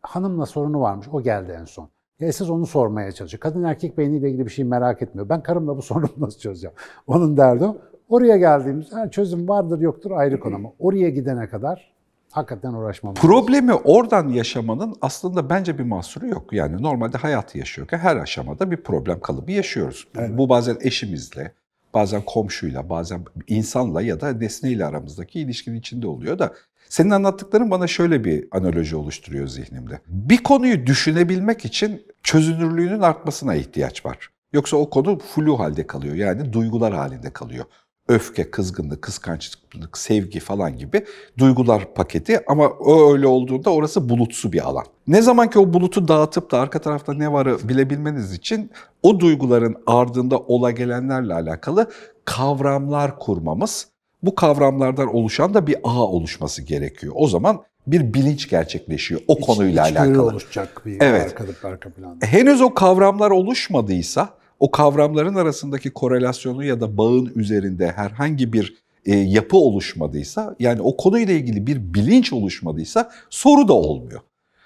hanımla 0.02 0.46
sorunu 0.46 0.82
varmış. 0.82 1.08
O 1.12 1.22
geldi 1.22 1.58
en 1.60 1.66
son. 1.66 1.90
Ya 2.20 2.28
esas 2.28 2.50
onu 2.50 2.66
sormaya 2.66 3.12
çalışıyor. 3.12 3.42
Kadın 3.42 3.64
erkek 3.64 3.98
beyniyle 3.98 4.30
ilgili 4.30 4.46
bir 4.46 4.52
şey 4.52 4.66
merak 4.66 5.02
etmiyor. 5.02 5.30
Ben 5.30 5.44
karımla 5.44 5.78
bu 5.78 5.82
sorunu 5.92 6.10
nasıl 6.18 6.40
çözeceğim? 6.40 6.76
Onun 7.08 7.38
derdi 7.38 7.66
o. 7.66 7.78
Oraya 8.10 8.38
geldiğimiz 8.38 8.94
ha, 8.94 9.12
çözüm 9.12 9.50
vardır 9.50 9.80
yoktur 9.80 10.12
ayrı 10.12 10.40
konu 10.40 10.56
ama 10.56 10.74
oraya 10.80 11.10
gidene 11.10 11.48
kadar 11.48 11.94
hakikaten 12.34 12.74
uğraşmam 12.74 13.16
lazım. 13.16 13.30
Problemi 13.30 13.74
oradan 13.74 14.30
yaşamanın 14.30 14.96
aslında 15.02 15.50
bence 15.50 15.78
bir 15.78 15.84
mahsuru 15.84 16.28
yok. 16.28 16.54
Yani 16.54 16.84
normalde 16.84 17.18
hayatı 17.18 17.58
yaşıyorken 17.58 17.98
her 17.98 18.18
aşamada 18.18 18.72
bir 18.72 18.78
problem 18.78 19.20
kalıbı 19.20 19.52
yaşıyoruz. 19.52 20.08
Bu 20.30 20.50
bazen 20.50 20.78
eşimizle, 20.82 21.54
bazen 21.94 22.22
komşuyla, 22.26 22.90
bazen 22.90 23.26
insanla 23.48 24.02
ya 24.02 24.22
da 24.22 24.34
nesneyle 24.34 24.86
aramızdaki 24.86 25.40
ilişkinin 25.40 25.80
içinde 25.80 26.08
oluyor 26.08 26.40
da 26.40 26.54
senin 26.90 27.10
anlattıkların 27.10 27.72
bana 27.72 27.88
şöyle 27.88 28.24
bir 28.24 28.48
analoji 28.52 28.96
oluşturuyor 28.96 29.48
zihnimde. 29.48 30.02
Bir 30.08 30.38
konuyu 30.38 30.86
düşünebilmek 30.86 31.66
için 31.66 32.06
çözünürlüğünün 32.24 33.02
artmasına 33.02 33.56
ihtiyaç 33.56 34.06
var. 34.06 34.30
Yoksa 34.54 34.78
o 34.78 34.90
konu 34.90 35.20
flu 35.20 35.60
halde 35.60 35.88
kalıyor. 35.88 36.16
Yani 36.16 36.54
duygular 36.54 36.94
halinde 36.94 37.30
kalıyor. 37.30 37.66
Öfke, 38.08 38.52
kızgınlık, 38.52 39.02
kıskançlık, 39.02 39.98
sevgi 39.98 40.40
falan 40.40 40.78
gibi 40.78 41.06
duygular 41.38 41.94
paketi 41.94 42.40
ama 42.48 42.68
o 42.68 43.14
öyle 43.14 43.28
olduğunda 43.28 43.70
orası 43.70 44.10
bulutsu 44.10 44.52
bir 44.54 44.68
alan. 44.68 44.86
Ne 45.08 45.22
zaman 45.22 45.50
ki 45.50 45.60
o 45.60 45.74
bulutu 45.74 46.08
dağıtıp 46.08 46.52
da 46.52 46.60
arka 46.60 46.82
tarafta 46.82 47.14
ne 47.14 47.32
varı 47.32 47.58
bilebilmeniz 47.70 48.34
için 48.34 48.72
o 49.04 49.20
duyguların 49.20 49.76
ardında 49.88 50.38
ola 50.38 50.72
gelenlerle 50.72 51.34
alakalı 51.34 51.92
kavramlar 52.26 53.20
kurmamız, 53.20 53.88
bu 54.24 54.36
kavramlardan 54.36 55.16
oluşan 55.16 55.54
da 55.54 55.68
bir 55.68 55.76
ağ 55.84 56.00
oluşması 56.08 56.62
gerekiyor. 56.62 57.14
O 57.16 57.28
zaman 57.28 57.62
bir 57.88 58.14
bilinç 58.14 58.50
gerçekleşiyor 58.50 59.22
o 59.28 59.34
İç- 59.38 59.46
konuyla 59.46 59.84
alakalı. 59.84 60.24
oluşacak 60.24 60.82
bir 60.86 61.02
Evet. 61.02 61.36
arka, 61.42 61.68
arka 61.68 61.90
planda. 61.90 62.26
Henüz 62.26 62.62
o 62.62 62.74
kavramlar 62.74 63.32
oluşmadıysa, 63.32 64.30
o 64.64 64.72
kavramların 64.72 65.36
arasındaki 65.36 65.92
korelasyonu 65.92 66.64
ya 66.64 66.82
da 66.82 66.98
bağın 66.98 67.32
üzerinde 67.36 67.92
herhangi 67.92 68.54
bir 68.54 68.74
e, 69.06 69.16
yapı 69.16 69.58
oluşmadıysa, 69.58 70.56
yani 70.60 70.82
o 70.82 70.98
konuyla 70.98 71.34
ilgili 71.34 71.68
bir 71.68 71.94
bilinç 71.94 72.34
oluşmadıysa 72.34 73.12
soru 73.30 73.68
da 73.68 73.74
olmuyor. 73.74 74.22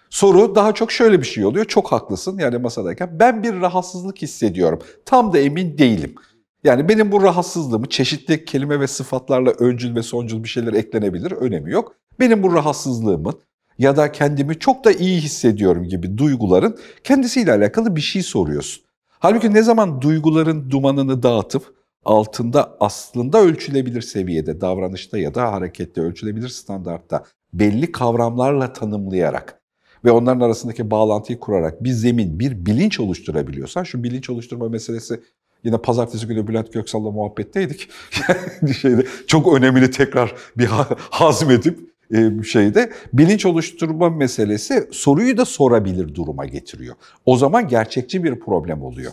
Soru 0.10 0.56
daha 0.56 0.74
çok 0.74 0.92
şöyle 0.92 1.22
bir 1.22 1.26
şey 1.26 1.46
oluyor. 1.46 1.66
Çok 1.66 1.92
haklısın 1.92 2.38
yani 2.40 2.58
masadayken 2.58 3.10
ben 3.20 3.44
bir 3.44 3.54
rahatsızlık 3.54 4.22
hissediyorum. 4.22 4.80
Tam 5.06 5.34
da 5.34 5.40
emin 5.40 5.78
değilim. 5.78 6.16
Yani 6.64 6.90
benim 6.90 7.12
bu 7.12 7.24
rahatsızlığımı 7.24 7.90
çeşitli 7.90 8.46
kelime 8.46 8.80
ve 8.80 8.88
sıfatlarla 8.88 9.52
öncül 9.52 9.96
ve 9.96 10.04
soncul 10.04 10.44
bir 10.44 10.50
şeyler 10.50 10.74
eklenebilir. 10.74 11.32
Önemi 11.32 11.72
yok. 11.72 11.96
Benim 12.20 12.44
bu 12.44 12.54
rahatsızlığımın 12.54 13.34
ya 13.80 13.98
da 13.98 14.12
kendimi 14.12 14.60
çok 14.60 14.86
da 14.86 14.92
iyi 14.92 15.22
hissediyorum 15.22 15.84
gibi 15.84 16.18
duyguların 16.18 16.78
kendisiyle 17.04 17.52
alakalı 17.52 17.96
bir 17.96 18.02
şey 18.02 18.24
soruyorsun. 18.24 18.87
Halbuki 19.20 19.54
ne 19.54 19.64
zaman 19.64 20.02
duyguların 20.02 20.70
dumanını 20.72 21.24
dağıtıp 21.24 21.74
altında 22.06 22.78
aslında 22.80 23.42
ölçülebilir 23.42 24.02
seviyede, 24.02 24.62
davranışta 24.62 25.18
ya 25.18 25.36
da 25.36 25.52
harekette 25.52 26.02
ölçülebilir 26.02 26.50
standartta 26.50 27.24
belli 27.54 27.92
kavramlarla 27.92 28.74
tanımlayarak 28.74 29.62
ve 30.06 30.12
onların 30.12 30.40
arasındaki 30.40 30.92
bağlantıyı 30.92 31.40
kurarak 31.40 31.84
bir 31.84 31.92
zemin, 31.92 32.40
bir 32.40 32.66
bilinç 32.66 33.00
oluşturabiliyorsan, 33.00 33.84
şu 33.84 34.04
bilinç 34.04 34.30
oluşturma 34.30 34.70
meselesi 34.70 35.22
yine 35.64 35.78
pazartesi 35.78 36.28
günü 36.28 36.48
Bülent 36.48 36.74
Göksal'la 36.74 37.12
muhabbetteydik. 37.12 37.90
Şeyde 38.82 39.06
çok 39.28 39.58
önemli 39.58 39.92
tekrar 39.92 40.36
bir 40.58 40.66
ha- 40.66 40.96
hazmedip 40.98 41.80
e, 41.80 41.97
şeyde 42.44 42.92
bilinç 43.14 43.46
oluşturma 43.46 44.10
meselesi 44.10 44.88
soruyu 44.92 45.38
da 45.38 45.46
sorabilir 45.46 46.16
duruma 46.16 46.46
getiriyor. 46.46 46.96
O 47.26 47.38
zaman 47.38 47.68
gerçekçi 47.68 48.24
bir 48.24 48.40
problem 48.40 48.82
oluyor. 48.82 49.12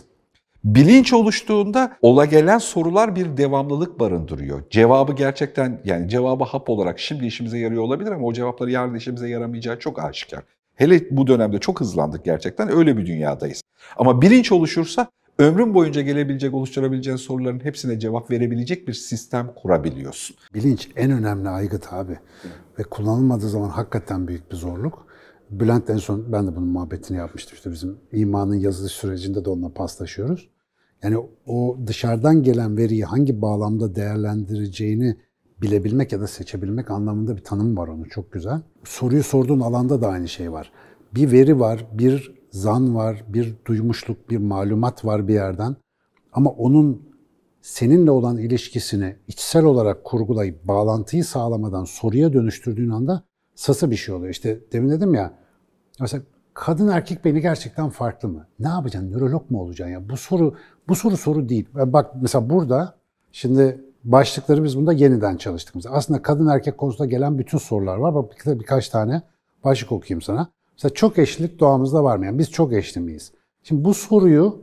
Bilinç 0.63 1.13
oluştuğunda 1.13 1.97
ola 2.01 2.25
gelen 2.25 2.57
sorular 2.57 3.15
bir 3.15 3.37
devamlılık 3.37 3.99
barındırıyor. 3.99 4.63
Cevabı 4.69 5.13
gerçekten 5.13 5.81
yani 5.85 6.09
cevabı 6.09 6.43
hap 6.43 6.69
olarak 6.69 6.99
şimdi 6.99 7.25
işimize 7.25 7.57
yarıyor 7.57 7.83
olabilir 7.83 8.11
ama 8.11 8.27
o 8.27 8.33
cevapları 8.33 8.71
yarın 8.71 8.95
işimize 8.95 9.29
yaramayacağı 9.29 9.79
çok 9.79 9.99
aşikar. 9.99 10.43
Hele 10.75 11.01
bu 11.11 11.27
dönemde 11.27 11.59
çok 11.59 11.79
hızlandık 11.79 12.25
gerçekten 12.25 12.71
öyle 12.71 12.97
bir 12.97 13.05
dünyadayız. 13.05 13.61
Ama 13.97 14.21
bilinç 14.21 14.51
oluşursa 14.51 15.07
ömrün 15.39 15.73
boyunca 15.73 16.01
gelebilecek, 16.01 16.53
oluşturabileceğin 16.53 17.17
soruların 17.17 17.65
hepsine 17.65 17.99
cevap 17.99 18.31
verebilecek 18.31 18.87
bir 18.87 18.93
sistem 18.93 19.51
kurabiliyorsun. 19.55 20.35
Bilinç 20.53 20.89
en 20.95 21.11
önemli 21.11 21.49
aygıt 21.49 21.93
abi. 21.93 22.19
Ve 22.79 22.83
kullanılmadığı 22.83 23.49
zaman 23.49 23.69
hakikaten 23.69 24.27
büyük 24.27 24.51
bir 24.51 24.55
zorluk. 24.55 25.05
Bülent 25.49 25.89
en 25.89 25.97
son, 25.97 26.31
ben 26.31 26.47
de 26.47 26.55
bunun 26.55 26.67
muhabbetini 26.67 27.17
yapmıştım. 27.17 27.55
İşte 27.55 27.71
bizim 27.71 27.97
imanın 28.11 28.55
yazılış 28.55 28.91
sürecinde 28.91 29.45
de 29.45 29.49
onunla 29.49 29.73
paslaşıyoruz. 29.73 30.49
Yani 31.03 31.17
o 31.45 31.77
dışarıdan 31.87 32.43
gelen 32.43 32.77
veriyi 32.77 33.05
hangi 33.05 33.41
bağlamda 33.41 33.95
değerlendireceğini 33.95 35.17
bilebilmek 35.61 36.11
ya 36.11 36.21
da 36.21 36.27
seçebilmek 36.27 36.91
anlamında 36.91 37.37
bir 37.37 37.43
tanım 37.43 37.77
var 37.77 37.87
onun 37.87 38.03
çok 38.03 38.31
güzel. 38.31 38.61
Soruyu 38.83 39.23
sorduğun 39.23 39.59
alanda 39.59 40.01
da 40.01 40.07
aynı 40.07 40.27
şey 40.27 40.51
var. 40.51 40.71
Bir 41.15 41.31
veri 41.31 41.59
var, 41.59 41.85
bir 41.93 42.31
zan 42.55 42.95
var, 42.95 43.23
bir 43.27 43.55
duymuşluk, 43.65 44.29
bir 44.29 44.37
malumat 44.37 45.05
var 45.05 45.27
bir 45.27 45.33
yerden. 45.33 45.75
Ama 46.33 46.49
onun 46.49 47.01
seninle 47.61 48.11
olan 48.11 48.37
ilişkisini 48.37 49.15
içsel 49.27 49.63
olarak 49.65 50.03
kurgulayıp 50.03 50.67
bağlantıyı 50.67 51.25
sağlamadan 51.25 51.83
soruya 51.83 52.33
dönüştürdüğün 52.33 52.89
anda 52.89 53.23
sası 53.55 53.91
bir 53.91 53.95
şey 53.95 54.15
oluyor. 54.15 54.31
İşte 54.31 54.59
demin 54.71 54.89
dedim 54.89 55.13
ya 55.13 55.33
mesela 55.99 56.23
kadın 56.53 56.87
erkek 56.87 57.25
beyni 57.25 57.41
gerçekten 57.41 57.89
farklı 57.89 58.29
mı? 58.29 58.47
Ne 58.59 58.67
yapacaksın? 58.67 59.11
Nörolog 59.11 59.51
mu 59.51 59.61
olacaksın 59.61 59.93
ya? 59.93 60.09
Bu 60.09 60.17
soru 60.17 60.55
bu 60.87 60.95
soru 60.95 61.17
soru 61.17 61.49
değil. 61.49 61.69
Bak 61.73 62.11
mesela 62.21 62.49
burada 62.49 62.95
şimdi 63.31 63.85
başlıkları 64.03 64.63
biz 64.63 64.77
bunda 64.77 64.93
yeniden 64.93 65.37
çalıştık. 65.37 65.75
Aslında 65.89 66.21
kadın 66.21 66.47
erkek 66.47 66.77
konusunda 66.77 67.05
gelen 67.05 67.39
bütün 67.39 67.57
sorular 67.57 67.97
var. 67.97 68.15
Bak 68.15 68.31
bir, 68.45 68.59
birkaç 68.59 68.89
tane 68.89 69.21
başlık 69.63 69.91
okuyayım 69.91 70.21
sana. 70.21 70.49
Mesela 70.77 70.93
çok 70.93 71.19
eşlilik 71.19 71.59
doğamızda 71.59 72.03
var 72.03 72.17
mı? 72.17 72.25
Yani 72.25 72.39
biz 72.39 72.51
çok 72.51 72.73
eşli 72.73 73.01
miyiz? 73.01 73.31
Şimdi 73.63 73.85
bu 73.85 73.93
soruyu 73.93 74.57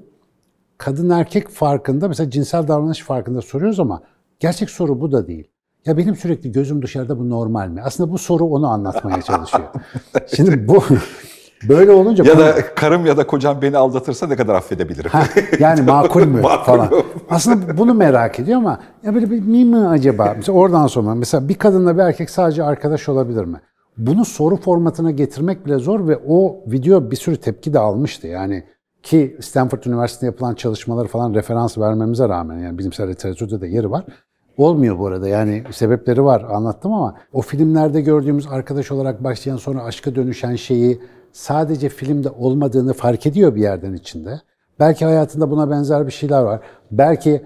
kadın 0.79 1.11
erkek 1.11 1.49
farkında 1.49 2.09
mesela 2.09 2.31
cinsel 2.31 2.69
davranış 2.69 3.03
farkında 3.03 3.43
soruyoruz 3.43 3.81
ama 3.81 4.03
gerçek 4.41 4.71
soru 4.71 5.01
bu 5.01 5.13
da 5.13 5.27
değil. 5.27 5.49
Ya 5.87 5.97
benim 5.97 6.17
sürekli 6.17 6.53
gözüm 6.53 6.83
dışarıda 6.83 7.19
bu 7.19 7.31
normal 7.31 7.69
mi? 7.69 7.83
Aslında 7.85 8.13
bu 8.13 8.19
soru 8.19 8.45
onu 8.45 8.67
anlatmaya 8.69 9.23
çalışıyor. 9.23 9.65
Şimdi 10.37 10.69
bu 10.69 10.85
böyle 11.69 11.91
olunca 11.91 12.25
Ya 12.25 12.39
da 12.39 12.75
karım 12.75 13.07
ya 13.07 13.17
da 13.17 13.27
kocam 13.27 13.63
beni 13.63 13.77
aldatırsa 13.77 14.27
ne 14.27 14.37
kadar 14.37 14.55
affedebilirim? 14.55 15.11
Ha, 15.11 15.23
yani 15.59 15.83
makul 15.91 16.27
mü 16.27 16.43
falan. 16.43 16.91
Aslında 17.31 17.79
bunu 17.79 17.95
merak 17.95 18.41
ediyor 18.41 18.59
ama 18.59 18.81
ya 19.03 19.15
böyle 19.15 19.31
bir 19.31 19.41
mi 19.41 19.65
mi 19.65 19.87
acaba? 19.89 20.33
Mesela 20.37 20.59
oradan 20.59 20.87
sonra 20.87 21.15
mesela 21.15 21.49
bir 21.49 21.55
kadınla 21.55 21.97
bir 21.97 22.03
erkek 22.03 22.31
sadece 22.31 22.65
arkadaş 22.65 23.09
olabilir 23.09 23.45
mi? 23.45 23.61
Bunu 23.99 24.25
soru 24.25 24.57
formatına 24.57 25.11
getirmek 25.11 25.67
bile 25.67 25.79
zor 25.79 26.09
ve 26.09 26.19
o 26.29 26.61
video 26.67 27.11
bir 27.11 27.17
sürü 27.17 27.37
tepki 27.37 27.73
de 27.73 27.79
almıştı. 27.79 28.27
Yani 28.27 28.65
ki 29.03 29.37
Stanford 29.41 29.85
Üniversitesi'nde 29.85 30.27
yapılan 30.27 30.55
çalışmaları 30.55 31.09
falan 31.09 31.35
referans 31.35 31.79
vermemize 31.79 32.29
rağmen 32.29 32.59
yani 32.59 32.79
bilimsel 32.79 33.09
literatürde 33.09 33.61
de 33.61 33.69
yeri 33.69 33.91
var. 33.91 34.05
Olmuyor 34.57 34.99
bu 34.99 35.07
arada 35.07 35.29
yani 35.29 35.65
sebepleri 35.71 36.25
var 36.25 36.45
anlattım 36.51 36.93
ama 36.93 37.15
o 37.33 37.41
filmlerde 37.41 38.01
gördüğümüz 38.01 38.47
arkadaş 38.47 38.93
olarak 38.93 39.25
başlayan 39.25 39.57
sonra 39.57 39.85
aşka 39.85 40.15
dönüşen 40.15 40.57
şeyi 40.57 41.01
sadece 41.33 41.89
filmde 41.89 42.31
olmadığını 42.31 42.93
fark 42.93 43.27
ediyor 43.27 43.55
bir 43.55 43.61
yerden 43.61 43.95
içinde. 43.95 44.41
Belki 44.81 45.05
hayatında 45.05 45.51
buna 45.51 45.71
benzer 45.71 46.07
bir 46.07 46.13
şeyler 46.13 46.43
var. 46.43 46.61
Belki 46.91 47.43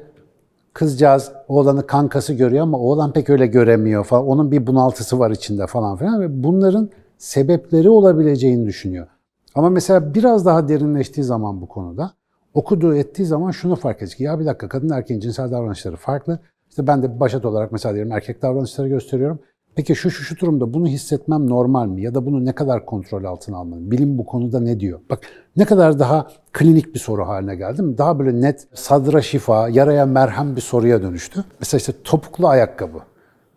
kızcağız 0.77 1.33
oğlanı 1.49 1.87
kankası 1.87 2.33
görüyor 2.35 2.63
ama 2.63 2.79
oğlan 2.79 3.13
pek 3.13 3.31
öyle 3.31 3.47
göremiyor 3.47 4.05
falan. 4.05 4.27
Onun 4.27 4.51
bir 4.51 4.67
bunaltısı 4.67 5.19
var 5.19 5.31
içinde 5.31 5.67
falan 5.67 5.97
filan 5.97 6.21
ve 6.21 6.45
bunların 6.45 6.91
sebepleri 7.19 7.89
olabileceğini 7.89 8.67
düşünüyor. 8.67 9.07
Ama 9.55 9.71
mesela 9.71 10.15
biraz 10.15 10.47
daha 10.47 10.69
derinleştiği 10.69 11.25
zaman 11.25 11.61
bu 11.61 11.69
konuda 11.69 12.13
okuduğu 12.55 12.95
ettiği 12.95 13.25
zaman 13.25 13.51
şunu 13.51 13.77
fark 13.77 14.03
edecek. 14.03 14.21
Ya 14.21 14.41
bir 14.41 14.47
dakika 14.47 14.69
kadın 14.69 14.91
erkeğin 14.91 15.21
cinsel 15.21 15.51
davranışları 15.51 15.97
farklı. 15.97 16.39
İşte 16.69 16.87
ben 16.87 17.03
de 17.03 17.21
başat 17.21 17.45
olarak 17.45 17.73
mesela 17.73 17.95
diyelim 17.95 18.13
erkek 18.13 18.43
davranışları 18.43 18.89
gösteriyorum. 18.89 19.39
Peki 19.77 19.97
şu 19.97 20.11
şu 20.11 20.25
şu 20.25 20.39
durumda 20.39 20.75
bunu 20.75 20.87
hissetmem 20.87 21.49
normal 21.49 21.87
mi? 21.87 22.03
Ya 22.03 22.15
da 22.15 22.27
bunu 22.27 22.45
ne 22.45 22.53
kadar 22.53 22.87
kontrol 22.87 23.25
altına 23.25 23.57
almalıyım? 23.57 23.91
Bilim 23.91 24.19
bu 24.19 24.27
konuda 24.27 24.61
ne 24.61 24.81
diyor? 24.81 25.01
Bak 25.11 25.21
ne 25.57 25.65
kadar 25.65 25.99
daha 25.99 26.29
klinik 26.53 26.95
bir 26.95 26.99
soru 26.99 27.29
haline 27.29 27.57
geldi 27.57 27.83
mi? 27.83 27.99
Daha 27.99 28.19
böyle 28.19 28.41
net, 28.41 28.69
sadra 28.75 29.23
şifa, 29.23 29.69
yaraya 29.69 30.07
merhem 30.07 30.57
bir 30.57 30.61
soruya 30.61 31.03
dönüştü. 31.03 31.45
Mesela 31.61 31.79
işte 31.79 31.93
topuklu 32.05 32.49
ayakkabı. 32.49 32.99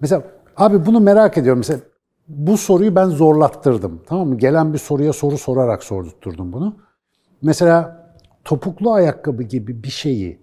Mesela 0.02 0.24
abi 0.58 0.86
bunu 0.86 1.00
merak 1.00 1.38
ediyorum. 1.38 1.60
Mesela 1.60 1.80
bu 2.28 2.58
soruyu 2.58 2.96
ben 2.96 3.10
zorlattırdım. 3.10 4.02
Tamam 4.08 4.28
mı? 4.28 4.38
Gelen 4.38 4.74
bir 4.74 4.78
soruya 4.78 5.14
soru 5.14 5.38
sorarak 5.38 5.84
sordurtturdum 5.84 6.54
bunu. 6.54 6.76
Mesela 7.42 8.06
topuklu 8.46 8.94
ayakkabı 8.94 9.44
gibi 9.44 9.84
bir 9.84 9.90
şeyi 9.90 10.40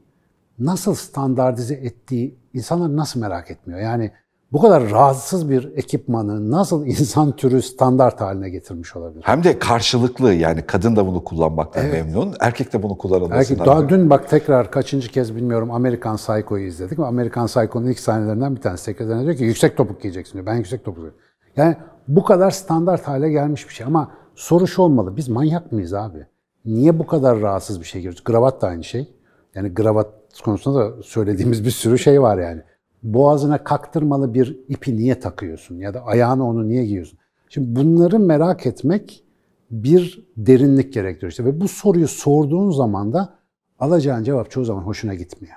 nasıl 0.58 0.94
standartize 0.94 1.74
ettiği 1.74 2.38
insanlar 2.54 2.96
nasıl 2.96 3.20
merak 3.20 3.50
etmiyor? 3.50 3.80
Yani 3.80 4.12
bu 4.52 4.60
kadar 4.60 4.90
rahatsız 4.90 5.50
bir 5.50 5.72
ekipmanı 5.76 6.50
nasıl 6.50 6.86
insan 6.86 7.36
türü 7.36 7.62
standart 7.62 8.20
haline 8.20 8.50
getirmiş 8.50 8.96
olabilir? 8.96 9.22
Hem 9.26 9.44
de 9.44 9.58
karşılıklı 9.58 10.32
yani 10.32 10.62
kadın 10.62 10.96
da 10.96 11.06
bunu 11.06 11.24
kullanmaktan 11.24 11.86
memnun, 11.86 12.34
erkek 12.40 12.72
de 12.72 12.82
bunu 12.82 12.98
kullanılmasından 12.98 13.40
Erkek, 13.40 13.58
daha 13.66 13.88
dün 13.88 14.10
bak 14.10 14.28
tekrar 14.30 14.70
kaçıncı 14.70 15.08
kez 15.08 15.36
bilmiyorum 15.36 15.70
Amerikan 15.70 16.16
Psycho'yu 16.16 16.66
izledik. 16.66 16.98
Amerikan 16.98 17.46
Psycho'nun 17.46 17.86
ilk 17.86 18.00
sahnelerinden 18.00 18.56
bir 18.56 18.60
tanesi. 18.60 18.84
Sekreterine 18.84 19.24
diyor 19.24 19.36
ki 19.36 19.44
yüksek 19.44 19.76
topuk 19.76 20.02
giyeceksin 20.02 20.34
diyor. 20.34 20.46
Ben 20.46 20.54
yüksek 20.54 20.84
topuk 20.84 20.96
giyiyorum. 20.96 21.20
Yani 21.56 21.76
bu 22.08 22.24
kadar 22.24 22.50
standart 22.50 23.08
hale 23.08 23.30
gelmiş 23.30 23.68
bir 23.68 23.74
şey 23.74 23.86
ama 23.86 24.10
soru 24.34 24.66
şu 24.66 24.82
olmalı. 24.82 25.16
Biz 25.16 25.28
manyak 25.28 25.72
mıyız 25.72 25.94
abi? 25.94 26.26
Niye 26.64 26.98
bu 26.98 27.06
kadar 27.06 27.40
rahatsız 27.40 27.80
bir 27.80 27.86
şey 27.86 28.00
giriyoruz? 28.00 28.24
Gravat 28.24 28.62
da 28.62 28.66
aynı 28.66 28.84
şey. 28.84 29.14
Yani 29.54 29.74
gravat 29.74 30.08
konusunda 30.44 30.80
da 30.80 31.02
söylediğimiz 31.02 31.64
bir 31.64 31.70
sürü 31.70 31.98
şey 31.98 32.22
var 32.22 32.38
yani. 32.38 32.62
Boğazına 33.02 33.64
kaktırmalı 33.64 34.34
bir 34.34 34.58
ipi 34.68 34.96
niye 34.96 35.20
takıyorsun? 35.20 35.78
Ya 35.78 35.94
da 35.94 36.04
ayağına 36.04 36.44
onu 36.44 36.68
niye 36.68 36.84
giyiyorsun? 36.84 37.18
Şimdi 37.48 37.80
bunları 37.80 38.18
merak 38.18 38.66
etmek 38.66 39.24
bir 39.70 40.26
derinlik 40.36 40.92
gerektiriyor 40.92 41.30
işte. 41.30 41.44
Ve 41.44 41.60
bu 41.60 41.68
soruyu 41.68 42.08
sorduğun 42.08 42.70
zaman 42.70 43.12
da 43.12 43.34
alacağın 43.78 44.22
cevap 44.22 44.50
çoğu 44.50 44.64
zaman 44.64 44.82
hoşuna 44.82 45.14
gitmiyor. 45.14 45.56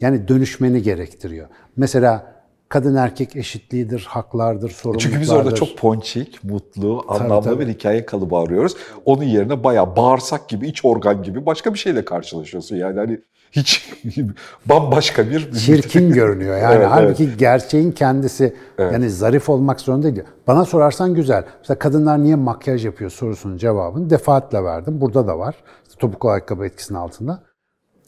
Yani 0.00 0.28
dönüşmeni 0.28 0.82
gerektiriyor. 0.82 1.48
Mesela 1.76 2.32
kadın 2.68 2.94
erkek 2.94 3.36
eşitliğidir, 3.36 4.06
haklardır, 4.08 4.70
sorumluluklardır. 4.70 5.10
Çünkü 5.10 5.20
biz 5.20 5.30
orada 5.30 5.54
çok 5.54 5.78
ponçik, 5.78 6.44
mutlu, 6.44 7.04
anlamlı 7.08 7.44
tabii. 7.44 7.66
bir 7.66 7.72
hikaye 7.72 8.06
kalıbı 8.06 8.36
arıyoruz. 8.36 8.76
Onun 9.04 9.22
yerine 9.22 9.64
bayağı 9.64 9.96
bağırsak 9.96 10.48
gibi, 10.48 10.68
iç 10.68 10.84
organ 10.84 11.22
gibi 11.22 11.46
başka 11.46 11.74
bir 11.74 11.78
şeyle 11.78 12.04
karşılaşıyorsun. 12.04 12.76
Yani 12.76 12.98
hani 12.98 13.20
hiç 13.52 13.92
bambaşka 14.66 15.30
bir... 15.30 15.52
çirkin 15.58 16.12
görünüyor. 16.12 16.58
Yani 16.58 16.74
Evet, 16.74 16.86
halbuki 16.90 17.36
gerçeğin 17.36 17.92
kendisi 17.92 18.56
yani 18.78 19.10
zarif 19.10 19.48
olmak 19.48 19.80
zorunda 19.80 20.02
değil. 20.02 20.26
Bana 20.46 20.64
sorarsan 20.64 21.14
güzel. 21.14 21.44
Mesela 21.58 21.78
kadınlar 21.78 22.22
niye 22.22 22.34
makyaj 22.34 22.84
yapıyor 22.84 23.10
sorusunun 23.10 23.56
cevabını 23.56 24.10
defaatle 24.10 24.64
verdim. 24.64 25.00
Burada 25.00 25.26
da 25.26 25.38
var. 25.38 25.54
İşte 25.84 25.98
topuklu 25.98 26.28
ayakkabı 26.28 26.66
etkisinin 26.66 26.98
altında. 26.98 27.42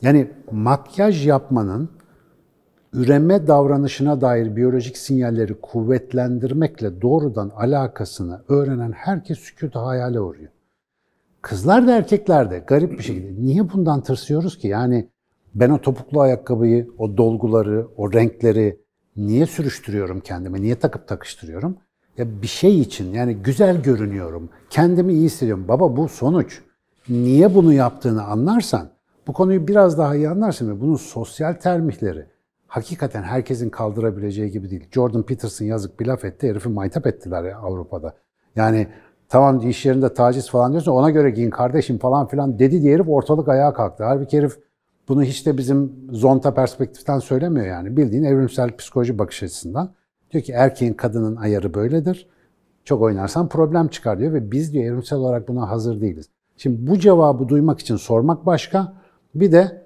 Yani 0.02 0.30
makyaj 0.50 1.26
yapmanın 1.26 1.90
üreme 2.92 3.46
davranışına 3.46 4.20
dair 4.20 4.56
biyolojik 4.56 4.98
sinyalleri 4.98 5.60
kuvvetlendirmekle 5.60 7.02
doğrudan 7.02 7.52
alakasını 7.56 8.42
öğrenen 8.48 8.92
herkes 8.92 9.38
sükût 9.38 9.74
hayale 9.74 10.20
uğruyor. 10.20 10.50
Kızlar 11.42 11.86
da 11.86 11.96
erkekler 11.96 12.50
de 12.50 12.58
garip 12.58 12.98
bir 12.98 13.02
şekilde. 13.02 13.42
Niye 13.42 13.72
bundan 13.72 14.00
tırsıyoruz 14.02 14.58
ki? 14.58 14.68
Yani 14.68 15.08
ben 15.54 15.70
o 15.70 15.80
topuklu 15.80 16.20
ayakkabıyı, 16.20 16.88
o 16.98 17.16
dolguları, 17.16 17.86
o 17.96 18.12
renkleri 18.12 18.80
niye 19.16 19.46
sürüştürüyorum 19.46 20.20
kendime? 20.20 20.62
Niye 20.62 20.74
takıp 20.74 21.08
takıştırıyorum? 21.08 21.76
Ya 22.18 22.42
bir 22.42 22.46
şey 22.46 22.80
için 22.80 23.12
yani 23.14 23.34
güzel 23.34 23.82
görünüyorum. 23.82 24.48
Kendimi 24.70 25.12
iyi 25.12 25.24
hissediyorum. 25.24 25.68
Baba 25.68 25.96
bu 25.96 26.08
sonuç. 26.08 26.62
Niye 27.08 27.54
bunu 27.54 27.72
yaptığını 27.72 28.24
anlarsan, 28.24 28.88
bu 29.26 29.32
konuyu 29.32 29.68
biraz 29.68 29.98
daha 29.98 30.16
iyi 30.16 30.28
anlarsın 30.28 30.70
ve 30.70 30.80
bunun 30.80 30.96
sosyal 30.96 31.52
termihleri 31.52 32.26
hakikaten 32.66 33.22
herkesin 33.22 33.70
kaldırabileceği 33.70 34.50
gibi 34.50 34.70
değil. 34.70 34.88
Jordan 34.90 35.22
Peterson 35.22 35.66
yazık 35.66 36.00
bir 36.00 36.06
laf 36.06 36.24
etti, 36.24 36.48
herifi 36.48 36.68
maytap 36.68 37.06
ettiler 37.06 37.44
ya 37.44 37.58
Avrupa'da. 37.58 38.14
Yani 38.56 38.86
tamam 39.28 39.68
iş 39.68 39.86
yerinde 39.86 40.14
taciz 40.14 40.50
falan 40.50 40.72
diyorsun 40.72 40.92
ona 40.92 41.10
göre 41.10 41.30
giyin 41.30 41.50
kardeşim 41.50 41.98
falan 41.98 42.26
filan 42.26 42.58
dedi 42.58 42.82
diye 42.82 42.94
herif 42.94 43.08
ortalık 43.08 43.48
ayağa 43.48 43.74
kalktı. 43.74 44.04
Halbuki 44.04 44.38
herif 44.38 44.58
bunu 45.08 45.22
hiç 45.22 45.46
de 45.46 45.58
bizim 45.58 45.92
zonta 46.10 46.54
perspektiften 46.54 47.18
söylemiyor 47.18 47.66
yani. 47.66 47.96
Bildiğin 47.96 48.24
evrimsel 48.24 48.76
psikoloji 48.76 49.18
bakış 49.18 49.42
açısından. 49.42 49.94
Diyor 50.30 50.44
ki 50.44 50.52
erkeğin 50.52 50.94
kadının 50.94 51.36
ayarı 51.36 51.74
böyledir. 51.74 52.28
Çok 52.84 53.02
oynarsan 53.02 53.48
problem 53.48 53.88
çıkar 53.88 54.18
diyor 54.18 54.32
ve 54.32 54.50
biz 54.50 54.72
diyor 54.72 54.84
evrimsel 54.84 55.18
olarak 55.18 55.48
buna 55.48 55.70
hazır 55.70 56.00
değiliz. 56.00 56.28
Şimdi 56.56 56.90
bu 56.90 56.98
cevabı 56.98 57.48
duymak 57.48 57.80
için 57.80 57.96
sormak 57.96 58.46
başka. 58.46 58.92
Bir 59.34 59.52
de 59.52 59.82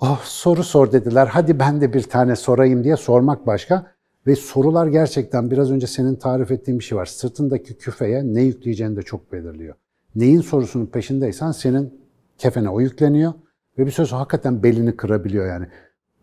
oh 0.00 0.20
soru 0.24 0.64
sor 0.64 0.92
dediler 0.92 1.26
hadi 1.26 1.58
ben 1.58 1.80
de 1.80 1.92
bir 1.92 2.02
tane 2.02 2.36
sorayım 2.36 2.84
diye 2.84 2.96
sormak 2.96 3.46
başka. 3.46 3.86
Ve 4.26 4.36
sorular 4.36 4.86
gerçekten 4.86 5.50
biraz 5.50 5.70
önce 5.70 5.86
senin 5.86 6.14
tarif 6.14 6.50
ettiğin 6.50 6.78
bir 6.78 6.84
şey 6.84 6.98
var. 6.98 7.06
Sırtındaki 7.06 7.78
küfeye 7.78 8.34
ne 8.34 8.42
yükleyeceğini 8.42 8.96
de 8.96 9.02
çok 9.02 9.32
belirliyor. 9.32 9.74
Neyin 10.14 10.40
sorusunun 10.40 10.86
peşindeysen 10.86 11.52
senin 11.52 12.00
kefene 12.38 12.68
o 12.68 12.80
yükleniyor. 12.80 13.32
Ve 13.78 13.86
bir 13.86 13.90
sonra 13.90 14.20
hakikaten 14.20 14.62
belini 14.62 14.96
kırabiliyor 14.96 15.46
yani. 15.46 15.66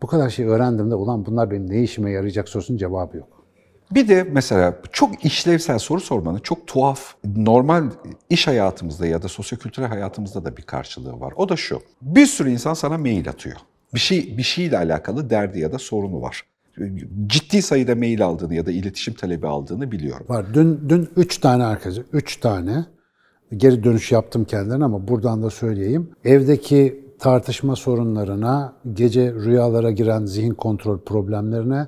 Bu 0.01 0.07
kadar 0.07 0.29
şey 0.29 0.45
öğrendiğimde 0.45 0.95
ulan 0.95 1.25
bunlar 1.25 1.51
benim 1.51 1.69
ne 1.69 1.83
işime 1.83 2.11
yarayacak 2.11 2.49
sorusunun 2.49 2.77
cevabı 2.77 3.17
yok. 3.17 3.45
Bir 3.91 4.07
de 4.07 4.23
mesela 4.23 4.79
çok 4.91 5.25
işlevsel 5.25 5.79
soru 5.79 5.99
sormanın 5.99 6.39
çok 6.39 6.67
tuhaf, 6.67 7.15
normal 7.35 7.83
iş 8.29 8.47
hayatımızda 8.47 9.07
ya 9.07 9.21
da 9.21 9.27
sosyokültürel 9.27 9.87
hayatımızda 9.87 10.45
da 10.45 10.57
bir 10.57 10.61
karşılığı 10.61 11.19
var. 11.19 11.33
O 11.35 11.49
da 11.49 11.55
şu. 11.55 11.81
Bir 12.01 12.25
sürü 12.25 12.49
insan 12.49 12.73
sana 12.73 12.97
mail 12.97 13.29
atıyor. 13.29 13.55
Bir 13.93 13.99
şey 13.99 14.37
bir 14.37 14.43
şeyle 14.43 14.77
alakalı 14.77 15.29
derdi 15.29 15.59
ya 15.59 15.71
da 15.71 15.79
sorunu 15.79 16.21
var. 16.21 16.41
Ciddi 17.27 17.61
sayıda 17.61 17.95
mail 17.95 18.25
aldığını 18.25 18.55
ya 18.55 18.65
da 18.65 18.71
iletişim 18.71 19.13
talebi 19.13 19.47
aldığını 19.47 19.91
biliyorum. 19.91 20.25
Var. 20.29 20.45
Dün 20.53 20.89
dün 20.89 21.09
üç 21.15 21.37
tane 21.37 21.63
arkadaşı, 21.63 22.05
üç 22.13 22.37
tane 22.37 22.85
geri 23.57 23.83
dönüş 23.83 24.11
yaptım 24.11 24.45
kendilerine 24.45 24.85
ama 24.85 25.07
buradan 25.07 25.43
da 25.43 25.49
söyleyeyim. 25.49 26.11
Evdeki 26.25 27.04
tartışma 27.19 27.75
sorunlarına, 27.75 28.73
gece 28.93 29.33
rüyalara 29.33 29.91
giren 29.91 30.25
zihin 30.25 30.53
kontrol 30.53 30.99
problemlerine 30.99 31.87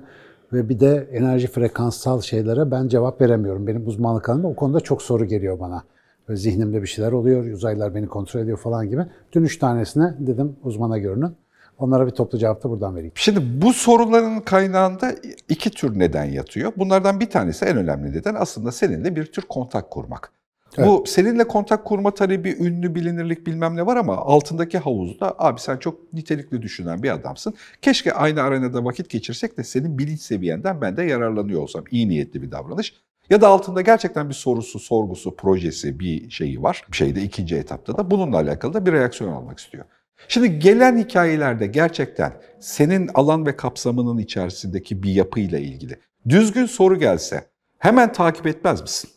ve 0.53 0.69
bir 0.69 0.79
de 0.79 1.09
enerji 1.11 1.47
frekanssal 1.47 2.21
şeylere 2.21 2.71
ben 2.71 2.87
cevap 2.87 3.21
veremiyorum. 3.21 3.67
Benim 3.67 3.87
uzmanlık 3.87 4.29
alanımda 4.29 4.47
o 4.47 4.55
konuda 4.55 4.79
çok 4.79 5.01
soru 5.01 5.25
geliyor 5.25 5.59
bana. 5.59 5.83
Böyle 6.27 6.37
zihnimde 6.37 6.81
bir 6.81 6.87
şeyler 6.87 7.11
oluyor, 7.11 7.45
uzaylılar 7.45 7.95
beni 7.95 8.07
kontrol 8.07 8.41
ediyor 8.41 8.57
falan 8.57 8.89
gibi. 8.89 9.05
Dün 9.33 9.43
üç 9.43 9.59
tanesine 9.59 10.15
dedim 10.19 10.55
uzmana 10.63 10.97
görünün. 10.97 11.35
Onlara 11.79 12.05
bir 12.07 12.11
toplu 12.11 12.37
cevap 12.37 12.63
da 12.63 12.69
buradan 12.69 12.95
vereyim. 12.95 13.11
Şimdi 13.15 13.61
bu 13.61 13.73
soruların 13.73 14.39
kaynağında 14.39 15.15
iki 15.49 15.71
tür 15.71 15.99
neden 15.99 16.25
yatıyor. 16.25 16.71
Bunlardan 16.77 17.19
bir 17.19 17.29
tanesi 17.29 17.65
en 17.65 17.77
önemli 17.77 18.13
neden 18.13 18.35
aslında 18.35 18.71
seninle 18.71 19.15
bir 19.15 19.25
tür 19.25 19.41
kontak 19.41 19.91
kurmak. 19.91 20.31
Bu 20.77 21.03
seninle 21.07 21.43
kontak 21.43 21.85
kurma 21.85 22.11
talebi, 22.11 22.55
ünlü, 22.59 22.95
bilinirlik 22.95 23.47
bilmem 23.47 23.75
ne 23.75 23.85
var 23.85 23.97
ama 23.97 24.17
altındaki 24.17 24.77
havuzda 24.77 25.35
abi 25.37 25.59
sen 25.59 25.77
çok 25.77 26.13
nitelikli 26.13 26.61
düşünen 26.61 27.03
bir 27.03 27.09
adamsın. 27.09 27.53
Keşke 27.81 28.13
aynı 28.13 28.41
arenada 28.41 28.85
vakit 28.85 29.09
geçirsek 29.09 29.57
de 29.57 29.63
senin 29.63 29.97
bilinç 29.97 30.19
seviyenden 30.19 30.81
ben 30.81 30.97
de 30.97 31.03
yararlanıyor 31.03 31.61
olsam. 31.61 31.83
İyi 31.91 32.09
niyetli 32.09 32.41
bir 32.41 32.51
davranış. 32.51 32.93
Ya 33.29 33.41
da 33.41 33.47
altında 33.47 33.81
gerçekten 33.81 34.29
bir 34.29 34.33
sorusu, 34.33 34.79
sorgusu, 34.79 35.35
projesi, 35.35 35.99
bir 35.99 36.29
şeyi 36.29 36.63
var. 36.63 36.85
Bir 36.91 36.97
şeyde 36.97 37.21
ikinci 37.21 37.55
etapta 37.55 37.97
da 37.97 38.11
bununla 38.11 38.37
alakalı 38.37 38.73
da 38.73 38.85
bir 38.85 38.91
reaksiyon 38.91 39.33
almak 39.33 39.59
istiyor. 39.59 39.85
Şimdi 40.27 40.59
gelen 40.59 40.97
hikayelerde 40.97 41.67
gerçekten 41.67 42.33
senin 42.59 43.09
alan 43.13 43.45
ve 43.45 43.55
kapsamının 43.55 44.17
içerisindeki 44.17 45.03
bir 45.03 45.11
yapıyla 45.11 45.59
ilgili 45.59 45.99
düzgün 46.29 46.65
soru 46.65 46.99
gelse 46.99 47.43
hemen 47.77 48.13
takip 48.13 48.47
etmez 48.47 48.81
misin? 48.81 49.09